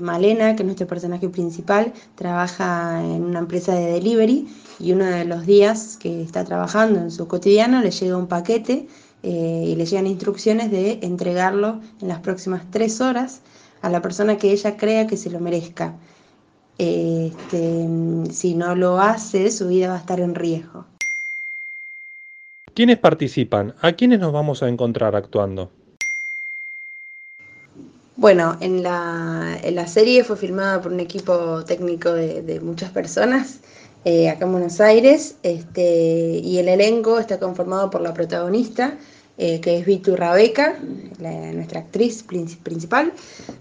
Malena, 0.00 0.56
que 0.56 0.62
es 0.62 0.66
nuestro 0.66 0.86
personaje 0.86 1.28
principal, 1.28 1.92
trabaja 2.14 3.02
en 3.02 3.22
una 3.22 3.40
empresa 3.40 3.74
de 3.74 3.92
delivery 3.92 4.48
y 4.78 4.92
uno 4.92 5.04
de 5.04 5.26
los 5.26 5.44
días 5.44 5.98
que 5.98 6.22
está 6.22 6.44
trabajando 6.44 6.98
en 6.98 7.10
su 7.10 7.28
cotidiano 7.28 7.82
le 7.82 7.90
llega 7.90 8.16
un 8.16 8.26
paquete 8.26 8.88
eh, 9.22 9.64
y 9.66 9.74
le 9.74 9.84
llegan 9.84 10.06
instrucciones 10.06 10.70
de 10.70 11.00
entregarlo 11.02 11.80
en 12.00 12.08
las 12.08 12.20
próximas 12.20 12.62
tres 12.70 13.00
horas 13.02 13.42
a 13.82 13.90
la 13.90 14.00
persona 14.00 14.38
que 14.38 14.50
ella 14.52 14.76
crea 14.76 15.06
que 15.06 15.18
se 15.18 15.30
lo 15.30 15.40
merezca. 15.40 15.94
Este, 16.78 17.88
si 18.30 18.54
no 18.54 18.74
lo 18.74 18.98
hace, 18.98 19.50
su 19.50 19.68
vida 19.68 19.88
va 19.88 19.96
a 19.96 19.98
estar 19.98 20.20
en 20.20 20.34
riesgo. 20.34 20.86
¿Quiénes 22.76 22.98
participan? 22.98 23.74
¿A 23.80 23.92
quiénes 23.92 24.20
nos 24.20 24.34
vamos 24.34 24.62
a 24.62 24.68
encontrar 24.68 25.16
actuando? 25.16 25.70
Bueno, 28.16 28.58
en 28.60 28.82
la, 28.82 29.86
serie 29.86 30.22
fue 30.24 30.36
filmada 30.36 30.82
por 30.82 30.92
un 30.92 31.00
equipo 31.00 31.64
técnico 31.64 32.12
de, 32.12 32.60
muchas 32.60 32.90
personas 32.90 33.60
eh, 34.04 34.28
acá 34.28 34.44
en 34.44 34.52
Buenos 34.52 34.78
Aires 34.82 35.36
este, 35.42 36.42
y 36.44 36.58
el 36.58 36.68
elenco 36.68 37.18
está 37.18 37.38
conformado 37.38 37.88
por 37.88 38.02
la 38.02 38.12
protagonista, 38.12 38.98
eh, 39.38 39.58
que 39.62 39.78
es 39.78 39.86
Vitu 39.86 40.14
Rabeca, 40.14 40.76
nuestra 41.18 41.80
actriz 41.80 42.24
principal. 42.24 43.10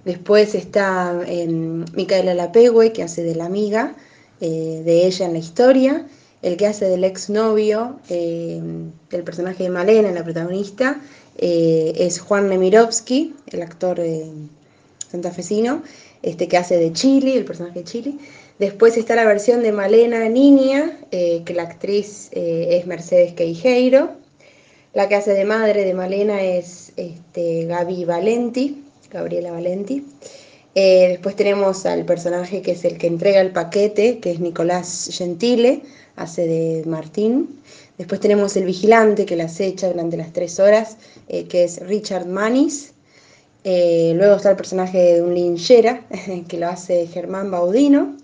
Después 0.03 0.53
está 0.55 1.21
eh, 1.25 1.47
Micaela 1.47 2.33
Lapegue, 2.33 2.91
que 2.91 3.03
hace 3.03 3.23
de 3.23 3.35
la 3.35 3.45
amiga 3.45 3.95
de 4.41 5.07
ella 5.07 5.25
en 5.25 5.31
la 5.31 5.39
historia 5.39 6.05
el 6.45 6.57
que 6.57 6.67
hace 6.67 6.85
del 6.85 7.03
exnovio 7.03 7.99
eh, 8.07 8.61
del 9.09 9.23
personaje 9.23 9.63
de 9.63 9.69
Malena, 9.71 10.11
la 10.11 10.23
protagonista, 10.23 11.01
eh, 11.39 11.91
es 11.95 12.19
Juan 12.19 12.49
Nemirovsky, 12.49 13.33
el 13.51 13.63
actor 13.63 13.99
eh, 13.99 14.27
santafesino, 15.09 15.81
este, 16.21 16.47
que 16.47 16.57
hace 16.57 16.77
de 16.77 16.93
Chili, 16.93 17.35
el 17.35 17.45
personaje 17.45 17.79
de 17.79 17.85
Chili. 17.85 18.19
Después 18.59 18.95
está 18.95 19.15
la 19.15 19.25
versión 19.25 19.63
de 19.63 19.71
Malena 19.71 20.29
Niña, 20.29 20.99
que 21.11 21.53
la 21.53 21.63
actriz 21.63 22.29
es 22.31 22.87
Mercedes 22.87 23.33
Queijeiro. 23.33 24.11
La 24.93 25.09
que 25.09 25.15
hace 25.15 25.33
de 25.33 25.43
madre 25.43 25.83
de 25.83 25.93
Malena 25.93 26.41
es 26.41 26.93
este, 26.95 27.65
Gaby 27.65 28.05
Valenti, 28.05 28.81
Gabriela 29.11 29.51
Valenti. 29.51 30.05
después 30.73 31.35
tenemos 31.35 31.85
al 31.85 32.05
personaje 32.05 32.61
que 32.61 32.71
es 32.71 32.85
el 32.85 32.97
que 32.97 33.07
entrega 33.07 33.41
el 33.41 33.51
paquete, 33.51 34.19
que 34.19 34.31
es 34.31 34.39
Nicolás 34.39 35.09
Gentile, 35.11 35.81
hace 36.15 36.47
de 36.47 36.83
Martín. 36.85 37.61
Después 37.97 38.19
tenemos 38.19 38.55
el 38.57 38.65
vigilante 38.65 39.25
que 39.25 39.35
la 39.35 39.45
acecha 39.45 39.87
durante 39.87 40.17
las 40.17 40.33
tres 40.33 40.59
horas, 40.59 40.97
eh, 41.27 41.45
que 41.45 41.63
es 41.63 41.79
Richard 41.85 42.27
Manis. 42.27 42.93
Eh, 43.63 44.13
luego 44.15 44.35
está 44.35 44.51
el 44.51 44.57
personaje 44.57 45.15
de 45.15 45.21
un 45.21 45.33
linchera, 45.33 46.05
que 46.47 46.57
lo 46.57 46.67
hace 46.67 47.07
Germán 47.07 47.51
Baudino. 47.51 48.15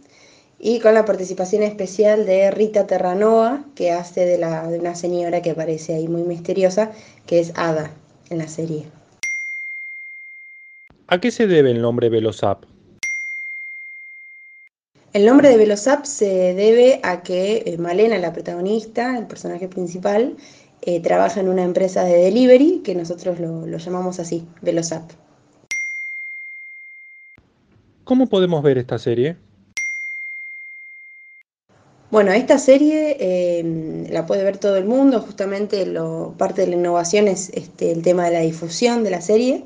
Y 0.59 0.79
con 0.79 0.93
la 0.93 1.05
participación 1.05 1.63
especial 1.63 2.25
de 2.25 2.51
Rita 2.51 2.85
Terranova, 2.85 3.65
que 3.73 3.91
hace 3.91 4.25
de, 4.25 4.37
la, 4.37 4.67
de 4.67 4.77
una 4.77 4.93
señora 4.93 5.41
que 5.41 5.51
aparece 5.51 5.95
ahí 5.95 6.07
muy 6.07 6.21
misteriosa, 6.21 6.91
que 7.25 7.39
es 7.39 7.51
Ada 7.55 7.91
en 8.29 8.37
la 8.37 8.47
serie. 8.47 8.85
¿A 11.07 11.19
qué 11.19 11.31
se 11.31 11.47
debe 11.47 11.71
el 11.71 11.81
nombre 11.81 12.09
Velosap? 12.09 12.63
El 15.13 15.25
nombre 15.25 15.49
de 15.49 15.57
Velosap 15.57 16.05
se 16.05 16.53
debe 16.53 17.01
a 17.03 17.21
que 17.21 17.63
eh, 17.65 17.77
Malena, 17.77 18.17
la 18.17 18.31
protagonista, 18.31 19.17
el 19.17 19.27
personaje 19.27 19.67
principal, 19.67 20.37
eh, 20.83 21.01
trabaja 21.01 21.41
en 21.41 21.49
una 21.49 21.63
empresa 21.63 22.05
de 22.05 22.15
delivery 22.15 22.79
que 22.81 22.95
nosotros 22.95 23.37
lo, 23.37 23.65
llamamos 23.65 24.21
así, 24.21 24.45
Velosap. 24.61 25.03
¿Cómo 28.05 28.27
podemos 28.27 28.63
ver 28.63 28.77
esta 28.77 28.97
serie? 28.97 29.35
Bueno, 32.09 32.31
esta 32.31 32.57
serie 32.57 33.17
em, 33.59 34.05
la 34.09 34.25
puede 34.25 34.45
ver 34.45 34.59
todo 34.59 34.77
el 34.77 34.85
mundo, 34.85 35.19
justamente 35.19 35.85
lo, 35.85 36.35
parte 36.37 36.61
de 36.61 36.67
la 36.67 36.75
innovación 36.75 37.27
es 37.27 37.49
este, 37.49 37.91
el 37.91 38.01
tema 38.01 38.25
de 38.25 38.31
la 38.31 38.39
difusión 38.39 39.03
de 39.03 39.11
la 39.11 39.19
serie. 39.19 39.65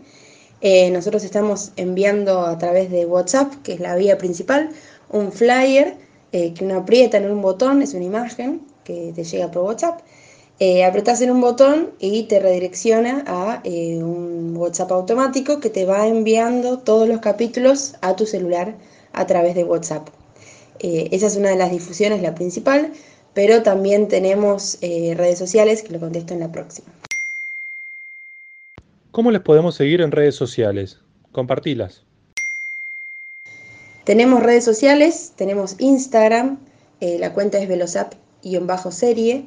Eh, 0.61 0.89
nosotros 0.89 1.23
estamos 1.23 1.71
enviando 1.75 2.41
a 2.41 2.57
través 2.57 2.89
de 2.89 3.05
WhatsApp, 3.05 3.53
que 3.61 3.73
es 3.73 3.79
la 3.79 3.95
vía 3.95 4.17
principal, 4.17 4.69
un 5.09 5.31
flyer 5.31 5.97
eh, 6.31 6.53
que 6.53 6.65
uno 6.65 6.77
aprieta 6.77 7.17
en 7.17 7.29
un 7.29 7.41
botón, 7.41 7.81
es 7.81 7.93
una 7.93 8.05
imagen 8.05 8.61
que 8.83 9.11
te 9.15 9.23
llega 9.23 9.51
por 9.51 9.63
WhatsApp. 9.63 9.99
Eh, 10.59 10.85
apretas 10.85 11.19
en 11.19 11.31
un 11.31 11.41
botón 11.41 11.91
y 11.99 12.23
te 12.23 12.39
redirecciona 12.39 13.25
a 13.27 13.59
eh, 13.65 14.01
un 14.01 14.55
WhatsApp 14.55 14.89
automático 14.93 15.59
que 15.59 15.69
te 15.69 15.85
va 15.85 16.07
enviando 16.07 16.79
todos 16.79 17.09
los 17.09 17.19
capítulos 17.19 17.95
a 18.01 18.15
tu 18.15 18.25
celular 18.25 18.73
a 19.11 19.27
través 19.27 19.53
de 19.55 19.65
WhatsApp. 19.65 20.07
Eh, 20.79 21.09
esa 21.11 21.27
es 21.27 21.35
una 21.35 21.49
de 21.49 21.57
las 21.57 21.71
difusiones, 21.71 22.21
la 22.21 22.35
principal, 22.35 22.93
pero 23.33 23.63
también 23.63 24.07
tenemos 24.07 24.77
redes 24.81 25.37
sociales 25.37 25.83
que 25.83 25.91
lo 25.91 25.99
contesto 25.99 26.33
en 26.33 26.39
la 26.39 26.51
próxima. 26.53 26.87
¿Cómo 29.11 29.31
les 29.31 29.41
podemos 29.41 29.75
seguir 29.75 29.99
en 29.99 30.11
redes 30.11 30.35
sociales? 30.35 31.01
Compartilas. 31.33 32.04
Tenemos 34.05 34.43
redes 34.43 34.63
sociales, 34.63 35.33
tenemos 35.35 35.77
Instagram, 35.79 36.59
eh, 37.01 37.17
la 37.17 37.33
cuenta 37.33 37.57
es 37.57 37.67
velosap-serie, 37.67 39.45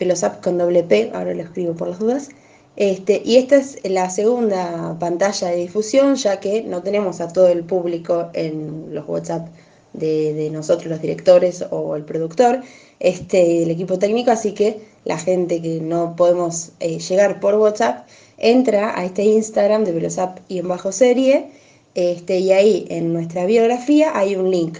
velosap 0.00 0.42
con 0.42 0.58
doble 0.58 0.82
P, 0.82 1.12
ahora 1.14 1.32
lo 1.34 1.42
escribo 1.42 1.74
por 1.74 1.86
las 1.86 2.00
dudas. 2.00 2.30
Este, 2.74 3.22
y 3.24 3.36
esta 3.36 3.58
es 3.58 3.78
la 3.84 4.10
segunda 4.10 4.96
pantalla 4.98 5.50
de 5.50 5.56
difusión, 5.56 6.16
ya 6.16 6.40
que 6.40 6.62
no 6.64 6.82
tenemos 6.82 7.20
a 7.20 7.28
todo 7.28 7.46
el 7.46 7.62
público 7.62 8.28
en 8.32 8.92
los 8.92 9.08
WhatsApp 9.08 9.46
de, 9.92 10.50
nosotros, 10.50 10.86
los 10.88 11.00
directores 11.00 11.64
o 11.70 11.94
el 11.94 12.04
productor, 12.04 12.60
este, 12.98 13.62
el 13.62 13.70
equipo 13.70 14.00
técnico, 14.00 14.32
así 14.32 14.52
que 14.52 14.80
la 15.04 15.16
gente 15.16 15.62
que 15.62 15.80
no 15.80 16.16
podemos 16.16 16.72
eh, 16.80 16.98
llegar 16.98 17.38
por 17.38 17.54
WhatsApp 17.54 18.08
entra 18.36 18.98
a 18.98 19.04
este 19.04 19.22
Instagram 19.22 19.84
de 19.84 19.92
velosap 19.92 20.40
y 20.48 20.58
en 20.58 20.66
bajo 20.66 20.90
serie 20.90 21.61
este, 21.94 22.38
y 22.38 22.52
ahí 22.52 22.86
en 22.88 23.12
nuestra 23.12 23.46
biografía 23.46 24.16
hay 24.16 24.36
un 24.36 24.50
link. 24.50 24.78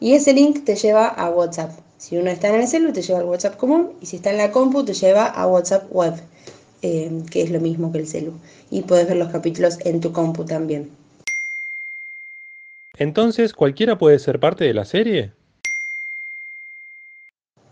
Y 0.00 0.14
ese 0.14 0.32
link 0.32 0.64
te 0.64 0.76
lleva 0.76 1.08
a 1.08 1.30
WhatsApp. 1.30 1.72
Si 1.98 2.16
uno 2.16 2.30
está 2.30 2.48
en 2.48 2.56
el 2.56 2.68
celu, 2.68 2.92
te 2.92 3.02
lleva 3.02 3.20
al 3.20 3.26
WhatsApp 3.26 3.56
común. 3.56 3.92
Y 4.00 4.06
si 4.06 4.16
está 4.16 4.30
en 4.30 4.38
la 4.38 4.52
compu, 4.52 4.84
te 4.84 4.92
lleva 4.92 5.26
a 5.26 5.46
WhatsApp 5.46 5.90
web, 5.90 6.14
eh, 6.82 7.10
que 7.30 7.42
es 7.42 7.50
lo 7.50 7.60
mismo 7.60 7.90
que 7.90 7.98
el 7.98 8.06
celu. 8.06 8.32
Y 8.70 8.82
puedes 8.82 9.08
ver 9.08 9.16
los 9.16 9.28
capítulos 9.28 9.78
en 9.84 10.00
tu 10.00 10.12
compu 10.12 10.44
también. 10.44 10.90
Entonces, 12.98 13.52
¿cualquiera 13.52 13.98
puede 13.98 14.18
ser 14.18 14.40
parte 14.40 14.64
de 14.64 14.74
la 14.74 14.84
serie? 14.84 15.32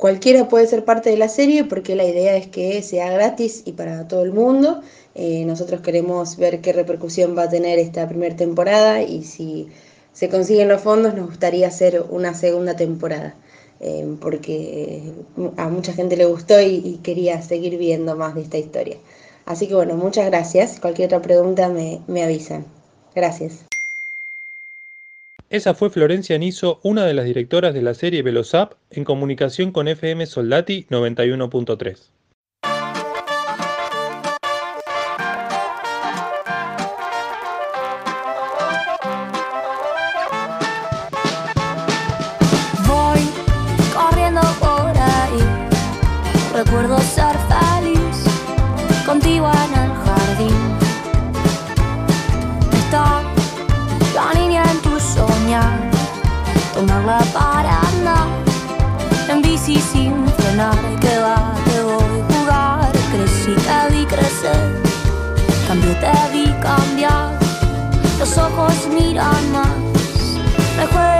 Cualquiera 0.04 0.48
puede 0.48 0.66
ser 0.66 0.84
parte 0.84 1.08
de 1.08 1.16
la 1.16 1.30
serie 1.30 1.64
porque 1.64 1.96
la 1.96 2.04
idea 2.04 2.36
es 2.36 2.46
que 2.46 2.82
sea 2.82 3.10
gratis 3.10 3.62
y 3.64 3.72
para 3.72 4.06
todo 4.06 4.22
el 4.22 4.32
mundo. 4.34 4.82
Eh, 5.14 5.46
nosotros 5.46 5.80
queremos 5.80 6.36
ver 6.36 6.60
qué 6.60 6.74
repercusión 6.74 7.34
va 7.38 7.44
a 7.44 7.48
tener 7.48 7.78
esta 7.78 8.06
primera 8.06 8.36
temporada 8.36 9.00
y 9.02 9.24
si 9.24 9.68
se 10.12 10.28
consiguen 10.28 10.68
los 10.68 10.82
fondos 10.82 11.14
nos 11.14 11.24
gustaría 11.28 11.68
hacer 11.68 12.04
una 12.10 12.34
segunda 12.34 12.76
temporada. 12.76 13.34
eh, 13.80 14.06
porque 14.20 15.14
a 15.56 15.68
mucha 15.70 15.94
gente 15.94 16.18
le 16.18 16.26
gustó 16.26 16.60
y, 16.60 16.82
y 16.84 16.98
quería 17.02 17.40
seguir 17.40 17.78
viendo 17.78 18.14
más 18.14 18.34
de 18.34 18.42
esta 18.42 18.58
historia. 18.58 18.98
Así 19.46 19.68
que 19.68 19.74
bueno, 19.74 19.96
muchas 19.96 20.26
gracias. 20.26 20.80
Cualquier 20.80 21.06
otra 21.06 21.22
pregunta 21.22 21.70
me, 21.70 22.02
me 22.08 22.22
avisan. 22.22 22.66
Gracias. 23.14 23.64
Esa 25.50 25.74
fue 25.74 25.90
Florencia 25.90 26.38
Niso, 26.38 26.80
una 26.82 27.04
de 27.04 27.12
las 27.12 27.26
directoras 27.26 27.74
de 27.74 27.82
la 27.82 27.94
serie 27.94 28.22
Velosap, 28.22 28.74
en 28.90 29.04
comunicación 29.04 29.72
con 29.72 29.88
FM 29.88 30.24
Soldati 30.26 30.86
91.3. 30.88 32.10
Voy 42.86 43.20
corriendo 43.92 44.40
por 44.60 44.96
ahí. 44.96 45.40
Recuerdo 46.54 46.98
ser 47.00 47.36
feliz 47.48 48.24
contigo 49.04 49.50
en 49.52 49.93
Tomarla 56.74 57.18
para 57.32 57.80
andar 57.80 58.26
en 59.28 59.40
bici 59.40 59.80
sin 59.80 60.26
frenar. 60.36 60.74
Que 61.00 61.18
va, 61.20 61.54
te 61.64 61.80
voy 61.82 62.20
a 62.20 62.34
jugar. 62.34 62.92
Crecí, 63.12 63.54
te 63.66 63.94
vi 63.94 64.04
crecer. 64.04 64.82
Cambié, 65.68 65.94
te 65.94 66.32
vi 66.32 66.46
cambiar. 66.60 67.38
Los 68.18 68.36
ojos 68.36 68.74
miran 68.92 69.52
más. 69.52 69.68
Me 70.76 70.86
juegos 70.86 71.13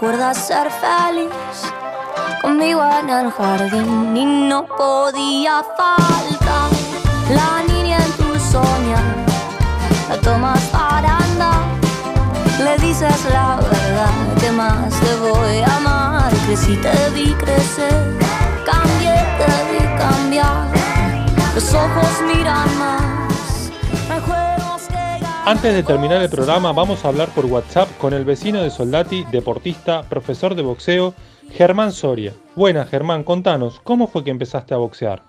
Recuerda 0.00 0.32
ser 0.32 0.70
feliz 0.70 1.28
conmigo 2.40 2.80
en 3.00 3.10
el 3.10 3.32
jardín 3.32 4.16
y 4.16 4.24
no 4.24 4.64
podía 4.64 5.60
faltar 5.76 6.70
la 7.34 7.64
niña 7.66 7.96
en 7.96 8.12
tu 8.12 8.38
soñar. 8.38 9.02
La 10.08 10.16
tomas 10.20 10.60
para 10.66 11.16
andar, 11.16 11.64
le 12.62 12.78
dices 12.78 13.24
la 13.32 13.56
verdad 13.56 14.36
que 14.40 14.52
más 14.52 14.88
te 15.00 15.16
voy 15.16 15.62
a 15.66 15.76
amar. 15.78 16.32
Crecí, 16.46 16.76
te 16.76 17.10
vi 17.10 17.34
crecer, 17.34 18.16
cambié, 18.64 19.16
te 19.40 19.50
vi 19.72 19.98
cambiar. 19.98 20.68
Los 21.56 21.74
ojos 21.74 22.22
miran 22.24 22.68
más, 22.78 23.72
que 24.06 24.47
Antes 25.48 25.72
de 25.72 25.82
terminar 25.82 26.20
el 26.20 26.28
programa, 26.28 26.72
vamos 26.72 27.02
a 27.02 27.08
hablar 27.08 27.30
por 27.30 27.46
WhatsApp 27.46 27.88
con 27.96 28.12
el 28.12 28.26
vecino 28.26 28.62
de 28.62 28.68
Soldati, 28.68 29.24
deportista, 29.32 30.02
profesor 30.02 30.54
de 30.54 30.60
boxeo, 30.60 31.14
Germán 31.52 31.92
Soria. 31.92 32.34
Buenas, 32.54 32.90
Germán, 32.90 33.24
contanos, 33.24 33.80
¿cómo 33.82 34.08
fue 34.08 34.22
que 34.22 34.30
empezaste 34.30 34.74
a 34.74 34.76
boxear? 34.76 35.22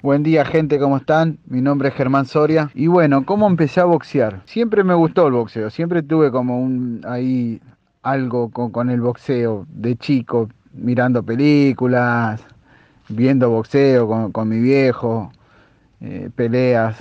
Buen 0.00 0.22
día 0.22 0.44
gente, 0.44 0.78
¿cómo 0.78 0.98
están? 0.98 1.40
Mi 1.46 1.60
nombre 1.60 1.88
es 1.88 1.96
Germán 1.96 2.26
Soria. 2.26 2.70
Y 2.72 2.86
bueno, 2.86 3.26
¿cómo 3.26 3.48
empecé 3.48 3.80
a 3.80 3.84
boxear? 3.84 4.42
Siempre 4.44 4.84
me 4.84 4.94
gustó 4.94 5.26
el 5.26 5.32
boxeo, 5.32 5.68
siempre 5.68 6.04
tuve 6.04 6.30
como 6.30 6.60
un 6.60 7.00
ahí 7.04 7.60
algo 8.04 8.50
con, 8.50 8.90
el 8.90 9.00
boxeo 9.00 9.66
de 9.70 9.96
chico, 9.96 10.48
mirando 10.72 11.20
películas, 11.24 12.46
viendo 13.08 13.50
boxeo 13.50 14.06
con, 14.06 14.30
con 14.30 14.48
mi 14.48 14.60
viejo, 14.60 15.32
eh, 16.00 16.30
peleas, 16.36 16.96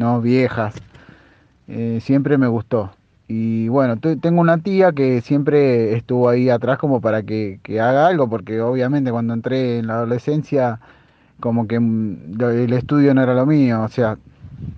¿no? 0.00 0.20
Viejas. 0.20 0.74
Eh, 1.68 2.00
siempre 2.02 2.38
me 2.38 2.48
gustó. 2.48 2.90
Y 3.28 3.68
bueno, 3.68 3.96
tengo 3.98 4.40
una 4.40 4.58
tía 4.58 4.92
que 4.92 5.20
siempre 5.20 5.94
estuvo 5.94 6.28
ahí 6.28 6.50
atrás 6.50 6.78
como 6.78 7.00
para 7.00 7.22
que, 7.22 7.60
que 7.62 7.80
haga 7.80 8.08
algo, 8.08 8.28
porque 8.28 8.60
obviamente 8.60 9.12
cuando 9.12 9.34
entré 9.34 9.78
en 9.78 9.86
la 9.86 9.94
adolescencia 9.94 10.80
como 11.38 11.68
que 11.68 11.78
mm, 11.78 12.40
el 12.40 12.72
estudio 12.72 13.14
no 13.14 13.22
era 13.22 13.34
lo 13.34 13.46
mío, 13.46 13.82
o 13.82 13.88
sea, 13.88 14.18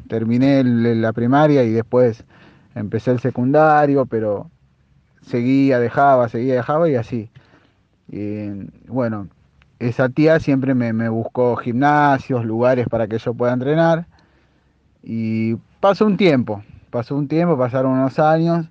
terminé 0.08 0.64
la 0.64 1.12
primaria 1.12 1.64
y 1.64 1.70
después 1.70 2.24
empecé 2.74 3.12
el 3.12 3.20
secundario, 3.20 4.06
pero 4.06 4.50
seguía, 5.22 5.78
dejaba, 5.80 6.28
seguía, 6.28 6.56
dejaba 6.56 6.90
y 6.90 6.96
así. 6.96 7.30
Y 8.08 8.48
bueno, 8.88 9.28
esa 9.78 10.08
tía 10.08 10.40
siempre 10.40 10.74
me, 10.74 10.92
me 10.92 11.08
buscó 11.08 11.56
gimnasios, 11.56 12.44
lugares 12.44 12.88
para 12.88 13.06
que 13.08 13.18
yo 13.18 13.34
pueda 13.34 13.52
entrenar 13.54 14.06
y 15.02 15.56
pasó 15.80 16.06
un 16.06 16.16
tiempo, 16.16 16.62
pasó 16.90 17.16
un 17.16 17.28
tiempo, 17.28 17.56
pasaron 17.56 17.92
unos 17.92 18.18
años, 18.18 18.66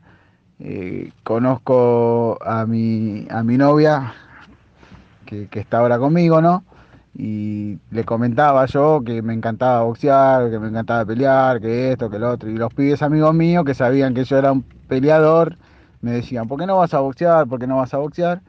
eh, 0.59 1.11
conozco 1.23 2.37
a 2.43 2.65
mi, 2.65 3.27
a 3.29 3.43
mi 3.43 3.57
novia 3.57 4.13
que, 5.25 5.47
que 5.47 5.59
está 5.59 5.79
ahora 5.79 5.97
conmigo, 5.97 6.41
¿no? 6.41 6.63
y 7.13 7.77
le 7.91 8.05
comentaba 8.05 8.65
yo 8.65 9.01
que 9.05 9.21
me 9.21 9.33
encantaba 9.33 9.83
boxear, 9.83 10.49
que 10.49 10.59
me 10.59 10.69
encantaba 10.69 11.05
pelear, 11.05 11.59
que 11.59 11.91
esto, 11.91 12.09
que 12.09 12.19
lo 12.19 12.31
otro. 12.31 12.49
Y 12.49 12.55
los 12.55 12.73
pibes 12.73 13.01
amigos 13.01 13.33
míos 13.33 13.65
que 13.65 13.73
sabían 13.73 14.13
que 14.13 14.23
yo 14.23 14.37
era 14.37 14.51
un 14.51 14.63
peleador, 14.87 15.57
me 16.01 16.11
decían, 16.11 16.47
¿por 16.47 16.59
qué 16.59 16.65
no 16.65 16.77
vas 16.77 16.93
a 16.93 16.99
boxear? 16.99 17.47
¿Por 17.47 17.59
qué 17.59 17.67
no 17.67 17.77
vas 17.77 17.93
a 17.93 17.97
boxear? 17.97 18.41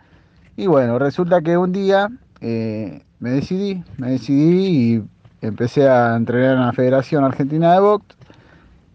Y 0.57 0.67
bueno, 0.67 0.99
resulta 0.99 1.43
que 1.43 1.57
un 1.57 1.73
día 1.73 2.09
eh, 2.41 3.03
me 3.19 3.31
decidí, 3.31 3.83
me 3.99 4.13
decidí 4.13 4.95
y 4.95 5.05
empecé 5.43 5.89
a 5.89 6.17
entrenar 6.17 6.55
en 6.55 6.67
la 6.67 6.73
Federación 6.73 7.25
Argentina 7.25 7.75
de 7.75 7.81
Box. 7.81 8.17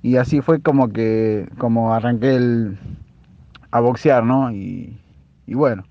Y 0.01 0.17
así 0.17 0.41
fue 0.41 0.61
como 0.61 0.89
que, 0.89 1.49
como 1.57 1.93
arranqué 1.93 2.35
el, 2.35 2.79
a 3.71 3.79
boxear, 3.79 4.23
¿no? 4.23 4.51
Y, 4.51 4.97
bueno, 5.47 5.83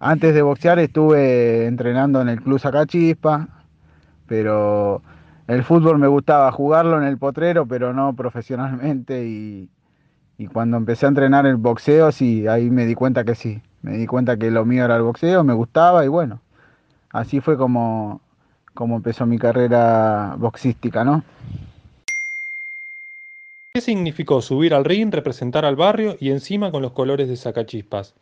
antes 0.00 0.34
de 0.34 0.42
boxear 0.42 0.78
estuve 0.78 1.66
entrenando 1.66 2.20
en 2.20 2.28
el 2.28 2.42
Club 2.42 2.58
Sacachispa, 2.58 3.48
pero 4.26 5.02
el 5.46 5.62
fútbol 5.64 5.98
me 5.98 6.08
gustaba 6.08 6.50
jugarlo 6.52 6.98
en 6.98 7.04
el 7.04 7.18
potrero, 7.18 7.66
pero 7.66 7.92
no 7.92 8.14
profesionalmente. 8.14 9.26
Y, 9.26 9.70
y 10.38 10.46
cuando 10.48 10.76
empecé 10.76 11.06
a 11.06 11.10
entrenar 11.10 11.46
el 11.46 11.56
boxeo, 11.56 12.10
sí, 12.10 12.48
ahí 12.48 12.70
me 12.70 12.86
di 12.86 12.94
cuenta 12.94 13.24
que 13.24 13.34
sí. 13.34 13.62
Me 13.82 13.96
di 13.96 14.06
cuenta 14.06 14.36
que 14.36 14.50
lo 14.50 14.64
mío 14.64 14.84
era 14.84 14.96
el 14.96 15.02
boxeo, 15.02 15.44
me 15.44 15.54
gustaba 15.54 16.04
y 16.04 16.08
bueno, 16.08 16.40
así 17.10 17.40
fue 17.40 17.56
como, 17.56 18.20
como 18.74 18.96
empezó 18.96 19.26
mi 19.26 19.38
carrera 19.38 20.34
boxística, 20.38 21.04
¿no? 21.04 21.24
¿Qué 23.74 23.80
significó 23.80 24.42
subir 24.42 24.74
al 24.74 24.84
ring, 24.84 25.10
representar 25.12 25.64
al 25.64 25.76
barrio 25.76 26.16
y 26.20 26.30
encima 26.30 26.70
con 26.70 26.82
los 26.82 26.92
colores 26.92 27.28
de 27.28 27.36
Sacachispas? 27.36 28.14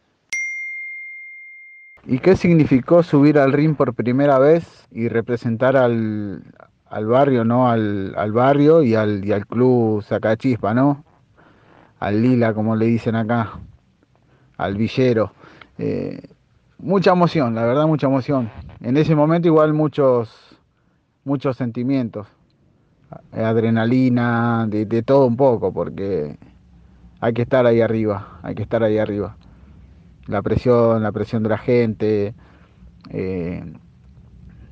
¿Y 2.07 2.19
qué 2.21 2.37
significó 2.37 3.03
subir 3.03 3.39
al 3.39 3.53
ring 3.53 3.75
por 3.75 3.95
primera 3.95 4.39
vez 4.39 4.87
y 4.91 5.09
representar 5.09 5.77
al, 5.77 6.43
al 6.89 7.07
barrio, 7.07 7.45
¿no? 7.45 7.69
Al, 7.69 8.15
al 8.17 8.33
barrio 8.33 8.83
y 8.83 8.95
al, 8.95 9.25
y 9.25 9.33
al 9.33 9.47
club 9.47 10.03
Sacachispa, 10.03 10.73
¿no? 10.73 11.05
Al 11.99 12.23
Lila, 12.23 12.55
como 12.55 12.77
le 12.77 12.87
dicen 12.87 13.17
acá, 13.17 13.61
al 14.57 14.77
villero. 14.77 15.35
Eh, 15.79 16.29
mucha 16.83 17.13
emoción, 17.13 17.55
la 17.55 17.65
verdad, 17.65 17.87
mucha 17.87 18.07
emoción. 18.07 18.51
En 18.81 18.97
ese 18.97 19.15
momento 19.15 19.49
igual 19.49 19.75
muchos, 19.75 20.59
muchos 21.25 21.57
sentimientos. 21.57 22.27
Adrenalina, 23.33 24.67
de, 24.69 25.03
todo 25.03 25.27
un 25.27 25.37
poco, 25.37 25.73
porque 25.73 26.39
hay 27.21 27.33
que 27.33 27.43
estar 27.43 27.67
ahí 27.67 27.81
arriba, 27.81 28.39
hay 28.43 28.55
que 28.55 28.63
estar 28.63 28.83
ahí 28.83 28.99
arriba. 28.99 29.37
La 30.27 30.43
presión, 30.43 31.03
la 31.03 31.11
presión 31.11 31.43
de 31.43 31.49
la 31.49 31.59
gente, 31.59 32.35
eh, 33.09 33.65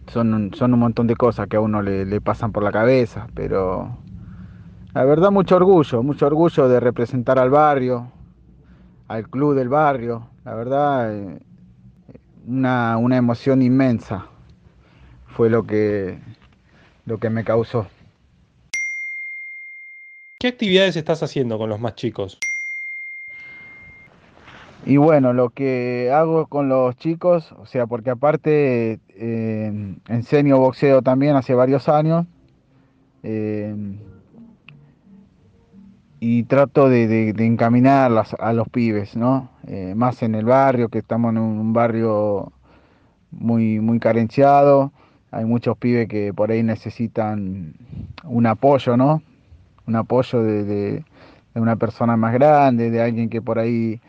son, 0.06 0.52
son 0.54 0.74
un 0.74 0.80
montón 0.80 1.08
de 1.08 1.16
cosas 1.16 1.48
que 1.48 1.56
a 1.56 1.60
uno 1.60 1.82
le, 1.82 2.04
le, 2.04 2.20
pasan 2.20 2.52
por 2.52 2.62
la 2.62 2.70
cabeza, 2.70 3.26
pero 3.34 3.98
la 4.94 5.04
verdad 5.04 5.32
mucho 5.32 5.56
orgullo, 5.56 6.02
mucho 6.04 6.26
orgullo 6.26 6.68
de 6.68 6.78
representar 6.78 7.40
al 7.40 7.50
barrio, 7.50 8.12
al 9.08 9.28
club 9.28 9.54
del 9.56 9.68
barrio, 9.68 10.28
la 10.44 10.54
verdad 10.54 11.14
eh, 11.14 11.40
una, 12.48 12.96
una, 12.96 13.16
emoción 13.16 13.60
inmensa 13.62 14.26
fue 15.26 15.50
lo 15.50 15.66
que, 15.66 16.18
lo 17.04 17.18
que 17.18 17.30
me 17.30 17.44
causó. 17.44 17.86
¿Qué 20.40 20.48
actividades 20.48 20.96
estás 20.96 21.22
haciendo 21.22 21.58
con 21.58 21.68
los 21.68 21.80
más 21.80 21.94
chicos? 21.94 22.38
Y 24.86 24.96
bueno, 24.96 25.32
lo 25.32 25.50
que 25.50 26.10
hago 26.14 26.46
con 26.46 26.68
los 26.68 26.96
chicos, 26.96 27.52
o 27.52 27.66
sea, 27.66 27.86
porque 27.86 28.10
aparte 28.10 29.00
eh, 29.10 29.96
enseño 30.08 30.58
boxeo 30.58 31.02
también 31.02 31.36
hace 31.36 31.54
varios 31.54 31.88
años 31.88 32.26
eh, 33.22 33.74
y 36.20 36.44
trato 36.44 36.88
de, 36.88 37.06
de, 37.08 37.32
de 37.32 37.46
encaminar 37.46 38.12
a 38.38 38.52
los 38.52 38.68
pibes, 38.68 39.16
¿no? 39.16 39.50
Eh, 39.68 39.94
más 39.94 40.22
en 40.22 40.34
el 40.34 40.46
barrio, 40.46 40.88
que 40.88 40.98
estamos 40.98 41.30
en 41.30 41.38
un, 41.38 41.72
barrio 41.74 42.52
muy, 43.30 43.80
muy 43.80 44.00
carenciado, 44.00 44.92
hay 45.30 45.44
muchos 45.44 45.76
pibes 45.76 46.08
que 46.08 46.32
por 46.32 46.50
ahí 46.50 46.62
necesitan 46.62 47.74
un 48.24 48.46
apoyo, 48.46 48.96
¿no? 48.96 49.22
Un 49.86 49.96
apoyo 49.96 50.42
de, 50.42 50.64
de 50.64 51.04
una 51.54 51.76
persona 51.76 52.16
más 52.16 52.32
grande, 52.32 52.90
de 52.90 53.02
alguien 53.02 53.28
que 53.28 53.42
por 53.42 53.58
ahí 53.58 54.00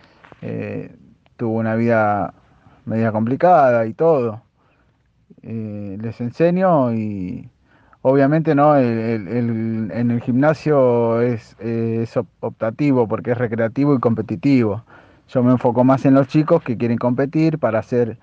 eh, 0.41 0.95
tuvo 1.35 1.57
una 1.57 1.75
vida 1.75 2.33
media 2.85 3.11
complicada 3.11 3.85
y 3.85 3.93
todo. 3.93 4.41
Eh, 5.43 5.97
les 6.01 6.19
enseño 6.21 6.93
y 6.93 7.49
obviamente 8.01 8.55
no, 8.55 8.75
el, 8.75 8.87
el, 8.87 9.27
el, 9.27 9.91
en 9.93 10.11
el 10.11 10.21
gimnasio 10.21 11.21
es, 11.21 11.55
es, 11.59 12.17
optativo 12.39 13.07
porque 13.07 13.31
es 13.31 13.37
recreativo 13.37 13.95
y 13.95 13.99
competitivo. 13.99 14.83
Yo 15.29 15.43
me 15.43 15.51
enfoco 15.51 15.83
más 15.83 16.05
en 16.05 16.15
los 16.15 16.27
chicos 16.27 16.63
que 16.63 16.75
quieren 16.75 16.97
competir 16.97 17.59
para 17.59 17.83
ser 17.83 18.17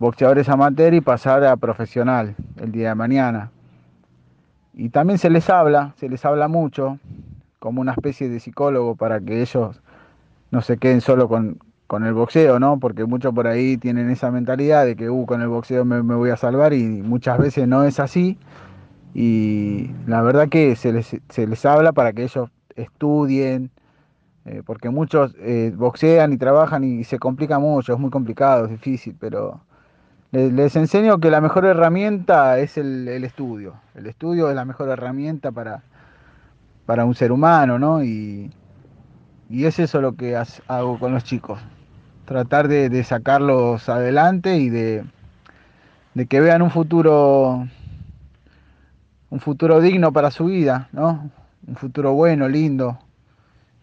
boxeadores 0.00 0.48
amateur 0.48 0.92
y 0.92 1.00
pasar 1.00 1.44
a 1.44 1.56
profesional 1.56 2.34
el 2.60 2.72
día 2.72 2.88
de 2.88 2.94
mañana. 2.96 3.52
Y 4.74 4.88
también 4.88 5.20
se 5.20 5.30
les 5.30 5.48
habla, 5.48 5.94
se 5.96 6.08
les 6.08 6.24
habla 6.24 6.48
mucho, 6.48 6.98
como 7.60 7.80
una 7.80 7.92
especie 7.92 8.28
de 8.28 8.40
psicólogo 8.40 8.96
para 8.96 9.20
que 9.20 9.40
ellos 9.40 9.80
no 10.50 10.62
se 10.62 10.78
queden 10.78 11.00
solo 11.00 11.28
con, 11.28 11.60
con 11.86 12.04
el 12.04 12.12
boxeo, 12.12 12.58
¿no? 12.58 12.80
Porque 12.80 13.04
muchos 13.04 13.32
por 13.32 13.46
ahí 13.46 13.76
tienen 13.76 14.10
esa 14.10 14.32
mentalidad 14.32 14.84
de 14.84 14.96
que, 14.96 15.08
uh, 15.08 15.26
con 15.26 15.42
el 15.42 15.48
boxeo 15.48 15.84
me, 15.84 16.02
me, 16.02 16.16
voy 16.16 16.30
a 16.30 16.36
salvar 16.36 16.72
y 16.72 16.84
muchas 17.02 17.38
veces 17.38 17.68
no 17.68 17.84
es 17.84 18.00
así. 18.00 18.36
Y 19.14 19.92
la 20.08 20.22
verdad 20.22 20.48
que 20.48 20.74
se 20.74 20.92
les, 20.92 21.16
se 21.28 21.46
les 21.46 21.64
habla 21.64 21.92
para 21.92 22.12
que 22.12 22.24
ellos 22.24 22.50
estudien, 22.74 23.70
eh, 24.46 24.62
porque 24.64 24.90
muchos 24.90 25.34
eh, 25.40 25.72
boxean 25.76 26.32
y 26.32 26.36
trabajan 26.36 26.84
y 26.84 27.02
se 27.02 27.18
complica 27.18 27.58
mucho, 27.58 27.94
es 27.94 27.98
muy 27.98 28.10
complicado, 28.10 28.66
es 28.66 28.70
difícil, 28.70 29.16
pero 29.18 29.60
les, 30.30 30.76
enseño 30.76 31.18
que 31.18 31.30
la 31.32 31.40
mejor 31.40 31.64
herramienta 31.64 32.58
es 32.60 32.78
el, 32.78 33.08
el, 33.08 33.24
estudio. 33.24 33.74
El 33.96 34.06
estudio 34.06 34.48
es 34.48 34.54
la 34.54 34.64
mejor 34.64 34.88
herramienta 34.88 35.50
para, 35.50 35.82
para 36.84 37.04
un 37.04 37.16
ser 37.16 37.32
humano, 37.32 37.80
¿no? 37.80 38.04
Y, 38.04 38.52
y 39.50 39.64
es 39.64 39.80
eso 39.80 40.00
lo 40.00 40.14
que 40.14 40.40
hago 40.68 40.98
con 41.00 41.12
los 41.12 41.24
chicos. 41.24 41.58
Tratar 42.24 42.68
de, 42.68 42.88
de 42.88 43.02
sacarlos 43.02 43.88
adelante 43.88 44.58
y 44.58 44.70
de, 44.70 45.04
de, 46.14 46.26
que 46.26 46.40
vean 46.40 46.62
un 46.62 46.70
futuro 46.70 47.66
un 49.28 49.40
futuro 49.40 49.80
digno 49.80 50.12
para 50.12 50.30
su 50.30 50.44
vida, 50.44 50.88
¿no? 50.92 51.30
Un 51.66 51.74
futuro 51.74 52.12
bueno, 52.12 52.48
lindo, 52.48 52.98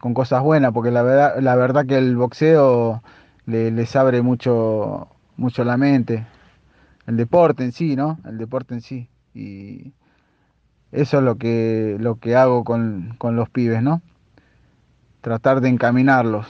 con 0.04 0.14
cosas 0.14 0.44
buenas, 0.44 0.74
porque 0.74 0.92
la 0.92 1.02
verdad, 1.02 1.40
la 1.40 1.56
verdad 1.56 1.86
que 1.86 1.98
el 1.98 2.18
boxeo 2.18 3.02
le, 3.46 3.72
les 3.72 3.96
abre 3.96 4.22
mucho, 4.22 5.08
mucho 5.38 5.64
la 5.64 5.78
mente. 5.78 6.28
El 7.08 7.16
deporte 7.16 7.64
en 7.64 7.72
sí, 7.72 7.96
¿no? 7.96 8.20
El 8.26 8.38
deporte 8.38 8.74
en 8.74 8.82
sí. 8.82 9.08
Y 9.34 9.94
eso 10.92 11.20
es 11.20 11.24
lo 11.24 11.38
que, 11.38 11.96
lo 12.02 12.18
que 12.18 12.36
hago 12.36 12.66
con, 12.66 13.16
con 13.18 13.38
los 13.38 13.50
pibes, 13.50 13.82
¿no? 13.82 14.02
tratar 15.22 15.62
de 15.62 15.70
encaminarlos. 15.70 16.48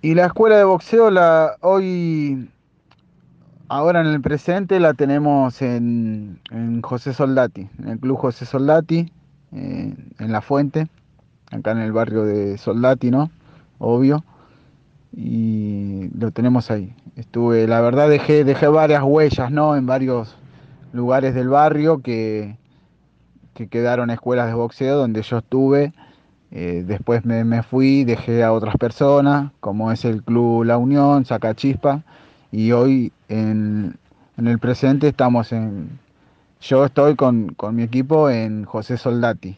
Y 0.00 0.14
la 0.14 0.24
escuela 0.24 0.56
de 0.56 0.64
boxeo 0.64 1.10
la 1.10 1.56
hoy 1.60 2.48
ahora 3.68 4.00
en 4.00 4.06
el 4.06 4.22
presente 4.22 4.80
la 4.80 4.94
tenemos 4.94 5.60
en, 5.60 6.40
en 6.50 6.80
José 6.80 7.12
Soldati, 7.12 7.68
en 7.78 7.88
el 7.88 8.00
club 8.00 8.16
José 8.16 8.46
Soldati, 8.46 9.12
en 9.52 10.32
La 10.32 10.40
Fuente, 10.40 10.88
acá 11.50 11.72
en 11.72 11.78
el 11.78 11.92
barrio 11.92 12.24
de 12.24 12.58
Soldati, 12.58 13.10
¿no? 13.10 13.30
Obvio. 13.78 14.24
Y 15.12 16.08
lo 16.16 16.30
tenemos 16.30 16.70
ahí. 16.70 16.94
Estuve, 17.16 17.66
la 17.66 17.80
verdad 17.80 18.08
dejé, 18.08 18.44
dejé 18.44 18.68
varias 18.68 19.02
huellas, 19.02 19.50
¿no? 19.50 19.76
En 19.76 19.86
varios 19.86 20.36
lugares 20.92 21.34
del 21.34 21.48
barrio 21.48 22.00
que, 22.00 22.56
que 23.54 23.68
quedaron 23.68 24.10
escuelas 24.10 24.46
de 24.46 24.54
boxeo 24.54 24.96
donde 24.96 25.22
yo 25.22 25.38
estuve 25.38 25.92
eh, 26.52 26.82
después 26.84 27.24
me, 27.24 27.44
me, 27.44 27.62
fui, 27.62 28.04
dejé 28.04 28.42
a 28.42 28.52
otras 28.52 28.76
personas, 28.76 29.52
como 29.60 29.92
es 29.92 30.04
el 30.04 30.22
Club 30.22 30.64
La 30.64 30.78
Unión, 30.78 31.24
Sacachispa, 31.24 32.02
y 32.50 32.72
hoy 32.72 33.12
en, 33.28 33.96
en 34.36 34.46
el 34.48 34.58
presente 34.58 35.08
estamos 35.08 35.52
en... 35.52 35.98
Yo 36.60 36.84
estoy 36.84 37.14
con, 37.14 37.54
con 37.54 37.76
mi 37.76 37.84
equipo 37.84 38.28
en 38.28 38.64
José 38.64 38.96
Soldati. 38.98 39.56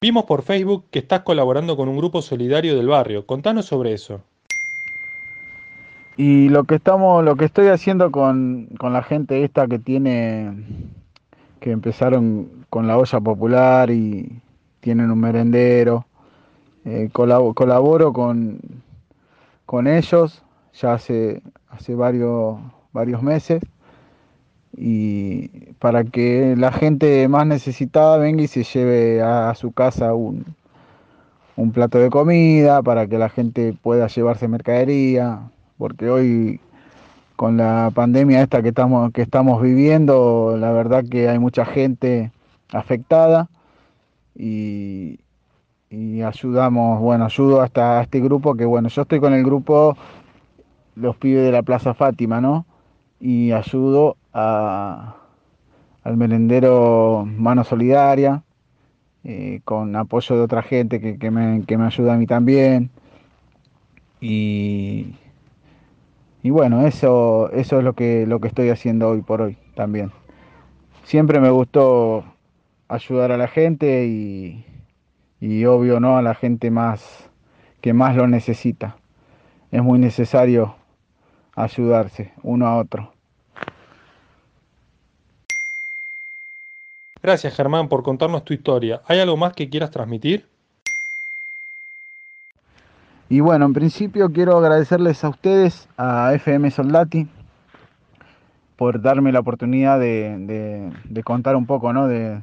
Vimos 0.00 0.26
por 0.26 0.42
Facebook 0.42 0.84
que 0.92 1.00
estás 1.00 1.22
colaborando 1.22 1.76
con 1.76 1.88
un 1.88 1.96
grupo 1.96 2.22
solidario 2.22 2.76
del 2.76 2.86
barrio. 2.86 3.26
Contanos 3.26 3.66
sobre 3.66 3.92
eso. 3.92 4.20
Y 6.16 6.48
lo 6.50 6.62
que 6.64 6.76
estamos, 6.76 7.24
lo 7.24 7.34
que 7.34 7.46
estoy 7.46 7.66
haciendo 7.66 8.12
con, 8.12 8.68
con 8.78 8.92
la 8.92 9.02
gente 9.02 9.42
esta 9.42 9.66
que 9.66 9.80
tiene, 9.80 10.52
que 11.58 11.72
empezaron 11.72 12.64
con 12.70 12.86
la 12.86 12.96
olla 12.96 13.18
popular 13.18 13.90
y 13.90 14.40
tienen 14.78 15.10
un 15.10 15.18
merendero. 15.18 16.06
Eh, 16.84 17.08
colab 17.12 17.52
colaboro 17.54 18.12
con, 18.12 18.60
con 19.66 19.88
ellos 19.88 20.44
ya 20.74 20.92
hace, 20.92 21.42
hace 21.70 21.96
varios, 21.96 22.56
varios 22.92 23.20
meses 23.20 23.64
y 24.76 25.48
para 25.78 26.04
que 26.04 26.54
la 26.56 26.72
gente 26.72 27.26
más 27.28 27.46
necesitada 27.46 28.18
venga 28.18 28.42
y 28.42 28.48
se 28.48 28.64
lleve 28.64 29.22
a, 29.22 29.54
su 29.54 29.72
casa 29.72 30.14
un, 30.14 30.44
un 31.56 31.72
plato 31.72 31.98
de 31.98 32.10
comida, 32.10 32.82
para 32.82 33.06
que 33.06 33.18
la 33.18 33.28
gente 33.28 33.74
pueda 33.82 34.06
llevarse 34.08 34.48
mercadería, 34.48 35.50
porque 35.78 36.10
hoy 36.10 36.60
con 37.36 37.56
la 37.56 37.90
pandemia 37.94 38.42
esta 38.42 38.62
que 38.62 38.70
estamos, 38.70 39.12
que 39.12 39.22
estamos 39.22 39.62
viviendo, 39.62 40.56
la 40.58 40.72
verdad 40.72 41.04
que 41.08 41.28
hay 41.28 41.38
mucha 41.38 41.64
gente 41.64 42.32
afectada 42.72 43.48
y, 44.34 45.20
y 45.90 46.22
ayudamos, 46.22 47.00
bueno, 47.00 47.24
ayudo 47.24 47.62
hasta 47.62 48.00
a 48.00 48.02
este 48.02 48.20
grupo 48.20 48.54
que, 48.56 48.64
bueno, 48.64 48.88
yo 48.88 49.02
estoy 49.02 49.20
con 49.20 49.32
el 49.32 49.44
grupo 49.44 49.96
Los 50.96 51.16
Pibes 51.16 51.44
de 51.44 51.52
la 51.52 51.62
Plaza 51.62 51.94
Fátima, 51.94 52.40
¿no? 52.40 52.66
Y 53.20 53.52
ayudo 53.52 54.16
a, 54.32 55.16
al 56.04 56.16
merendero 56.16 57.24
Mano 57.26 57.64
Solidaria, 57.64 58.42
eh, 59.24 59.60
con 59.64 59.94
apoyo 59.96 60.36
de 60.36 60.42
otra 60.42 60.62
gente 60.62 61.00
que, 61.00 61.18
que, 61.18 61.30
me, 61.30 61.64
que 61.66 61.76
me 61.76 61.86
ayuda 61.86 62.14
a 62.14 62.16
mí 62.16 62.26
también. 62.26 62.90
Y, 64.20 65.14
y 66.42 66.50
bueno, 66.50 66.86
eso, 66.86 67.50
eso 67.52 67.78
es 67.78 67.84
lo 67.84 67.94
que, 67.94 68.26
lo 68.26 68.40
que 68.40 68.48
estoy 68.48 68.70
haciendo 68.70 69.08
hoy 69.08 69.22
por 69.22 69.42
hoy 69.42 69.58
también. 69.74 70.12
Siempre 71.04 71.40
me 71.40 71.50
gustó 71.50 72.24
ayudar 72.88 73.32
a 73.32 73.36
la 73.36 73.48
gente 73.48 74.06
y, 74.06 74.64
y 75.40 75.64
obvio 75.66 76.00
no 76.00 76.16
a 76.16 76.22
la 76.22 76.34
gente 76.34 76.70
más 76.70 77.30
que 77.80 77.92
más 77.92 78.16
lo 78.16 78.26
necesita. 78.26 78.96
Es 79.70 79.82
muy 79.82 79.98
necesario 79.98 80.74
ayudarse 81.54 82.32
uno 82.42 82.66
a 82.66 82.76
otro. 82.76 83.12
Gracias 87.22 87.54
Germán 87.54 87.88
por 87.88 88.02
contarnos 88.02 88.44
tu 88.44 88.54
historia. 88.54 89.02
¿Hay 89.06 89.18
algo 89.18 89.36
más 89.36 89.52
que 89.52 89.68
quieras 89.68 89.90
transmitir? 89.90 90.46
Y 93.28 93.40
bueno, 93.40 93.66
en 93.66 93.72
principio 93.72 94.32
quiero 94.32 94.56
agradecerles 94.56 95.22
a 95.24 95.28
ustedes, 95.28 95.88
a 95.98 96.32
FM 96.34 96.70
Soldati, 96.70 97.28
por 98.76 99.02
darme 99.02 99.32
la 99.32 99.40
oportunidad 99.40 99.98
de, 99.98 100.92
contar 101.24 101.56
un 101.56 101.66
poco 101.66 101.92
¿no? 101.92 102.06
de, 102.06 102.40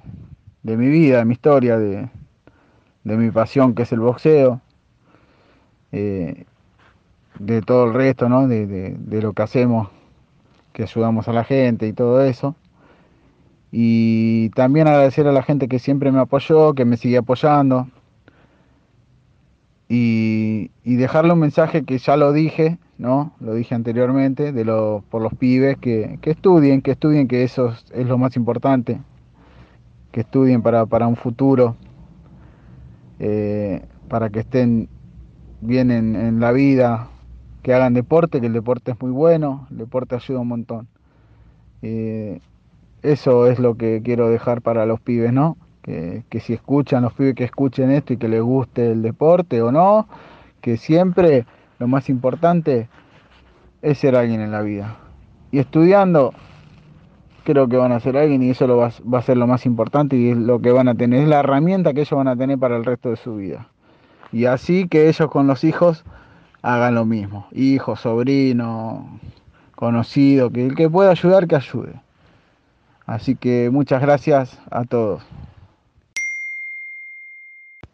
de, 0.62 0.78
mi 0.78 0.90
vida, 0.90 1.20
de 1.20 1.26
mi 1.26 1.34
historia, 1.34 1.80
de, 1.80 2.10
mi 3.04 3.32
pasión 3.32 3.74
que 3.74 3.84
es 3.84 3.92
el 3.94 4.02
boxeo, 4.02 4.62
eh, 5.92 6.46
de 7.40 7.62
todo 7.62 7.86
el 7.86 7.94
resto, 7.94 8.30
¿no? 8.30 8.48
de 8.48 9.20
lo 9.22 9.34
que 9.34 9.42
hacemos, 9.42 9.90
que 10.74 10.84
ayudamos 10.84 11.28
a 11.30 11.34
la 11.34 11.46
gente 11.46 11.88
y 11.88 11.94
todo 11.94 12.22
eso. 12.24 12.56
Y 13.78 14.52
también 14.52 14.88
agradecer 14.88 15.28
a 15.28 15.34
la 15.34 15.44
gente 15.44 15.68
que 15.68 15.80
siempre 15.80 16.10
me 16.10 16.22
apoyó, 16.22 16.74
que 16.76 16.86
me 16.86 16.96
sigue 16.96 17.18
apoyando. 17.18 17.90
Y, 19.90 20.72
y, 20.86 20.96
dejarle 20.96 21.34
un 21.34 21.40
mensaje 21.40 21.84
que 21.84 21.98
ya 21.98 22.16
lo 22.16 22.32
dije, 22.32 22.78
¿no? 22.98 23.34
Lo 23.42 23.54
dije 23.54 23.76
anteriormente, 23.76 24.54
de 24.54 24.64
lo, 24.64 25.04
por 25.10 25.22
los 25.22 25.34
pibes, 25.34 25.78
que, 25.78 26.20
que 26.22 26.32
estudien, 26.32 26.82
que 26.82 26.92
estudien, 26.92 27.28
que 27.28 27.44
eso 27.44 27.74
es, 27.92 28.08
lo 28.08 28.18
más 28.18 28.38
importante. 28.38 29.02
Que 30.14 30.22
estudien 30.22 30.62
para, 30.62 30.86
para 30.86 31.08
un 31.08 31.18
futuro, 31.18 31.76
eh, 33.20 33.84
para 34.08 34.30
que 34.30 34.40
estén 34.40 34.88
bien 35.60 35.92
en, 35.92 36.16
en 36.16 36.40
la 36.40 36.54
vida, 36.54 37.10
que 37.62 37.74
hagan 37.74 37.94
deporte, 37.94 38.40
que 38.40 38.48
el 38.48 38.54
deporte 38.54 38.92
es 38.92 39.02
muy 39.02 39.12
bueno, 39.12 39.68
el 39.70 39.80
deporte 39.80 40.16
ayuda 40.16 40.40
un 40.40 40.48
montón. 40.48 40.88
Eh, 41.82 42.40
eso 43.12 43.48
es 43.48 43.60
lo 43.60 43.76
que 43.76 44.02
quiero 44.04 44.30
dejar 44.30 44.62
para 44.62 44.86
los 44.86 45.00
pibes, 45.00 45.32
¿no? 45.34 45.58
Que, 45.82 46.24
que, 46.30 46.40
si 46.40 46.54
escuchan, 46.54 47.04
los 47.04 47.14
pibes 47.14 47.36
que 47.36 47.44
escuchen 47.44 47.92
esto 47.92 48.14
y 48.14 48.18
que 48.18 48.28
les 48.28 48.42
guste 48.42 48.92
el 48.92 49.02
deporte 49.02 49.62
o 49.62 49.72
no, 49.72 50.08
que 50.62 50.78
siempre 50.78 51.46
lo 51.78 51.88
más 51.88 52.10
importante 52.10 52.90
es 53.82 54.00
ser 54.00 54.16
alguien 54.16 54.42
en 54.42 54.52
la 54.52 54.62
vida. 54.62 54.98
Y 55.52 55.60
estudiando, 55.60 56.34
creo 57.44 57.68
que 57.70 57.78
van 57.78 57.92
a 57.92 58.00
ser 58.00 58.18
alguien 58.18 58.42
y 58.42 58.50
eso 58.50 58.66
lo 58.66 58.78
va, 58.78 58.92
va, 59.12 59.20
a 59.20 59.22
ser 59.22 59.38
lo 59.38 59.46
más 59.46 59.66
importante 59.68 60.16
y 60.18 60.32
es 60.32 60.38
lo 60.38 60.60
que 60.60 60.72
van 60.72 60.88
a 60.88 60.96
tener, 60.96 61.22
es 61.22 61.28
la 61.30 61.42
herramienta 61.42 61.94
que 61.94 62.02
ellos 62.02 62.18
van 62.18 62.28
a 62.28 62.36
tener 62.36 62.58
para 62.58 62.78
el 62.78 62.84
resto 62.84 63.12
de 63.12 63.18
su 63.18 63.36
vida. 63.36 63.70
Y 64.32 64.46
así 64.46 64.88
que 64.88 65.08
ellos 65.08 65.30
con 65.30 65.46
los 65.46 65.64
hijos 65.64 66.04
hagan 66.64 66.96
lo 66.96 67.06
mismo, 67.06 67.48
hijo, 67.52 67.96
sobrino, 67.96 69.20
conocido, 69.76 70.50
que 70.50 70.66
el 70.66 70.76
que 70.76 70.90
pueda 70.90 71.12
ayudar, 71.12 71.48
que 71.48 71.56
ayude. 71.56 72.02
Así 73.06 73.36
que 73.36 73.70
muchas 73.72 74.02
gracias 74.02 74.60
a 74.72 74.86
todos. 74.86 75.24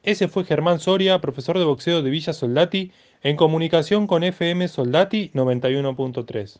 Ese 0.04 0.28
fue 0.28 0.46
Germán 0.46 0.80
Soria, 0.80 1.20
profesor 1.20 1.60
de 1.60 1.66
boxeo 1.66 2.02
de 2.02 2.10
Villa 2.10 2.34
Soldati, 2.34 2.92
en 3.22 3.36
comunicación 3.36 4.08
con 4.08 4.24
FM 4.24 4.68
Soldati 4.68 5.30
91.3. 5.34 6.60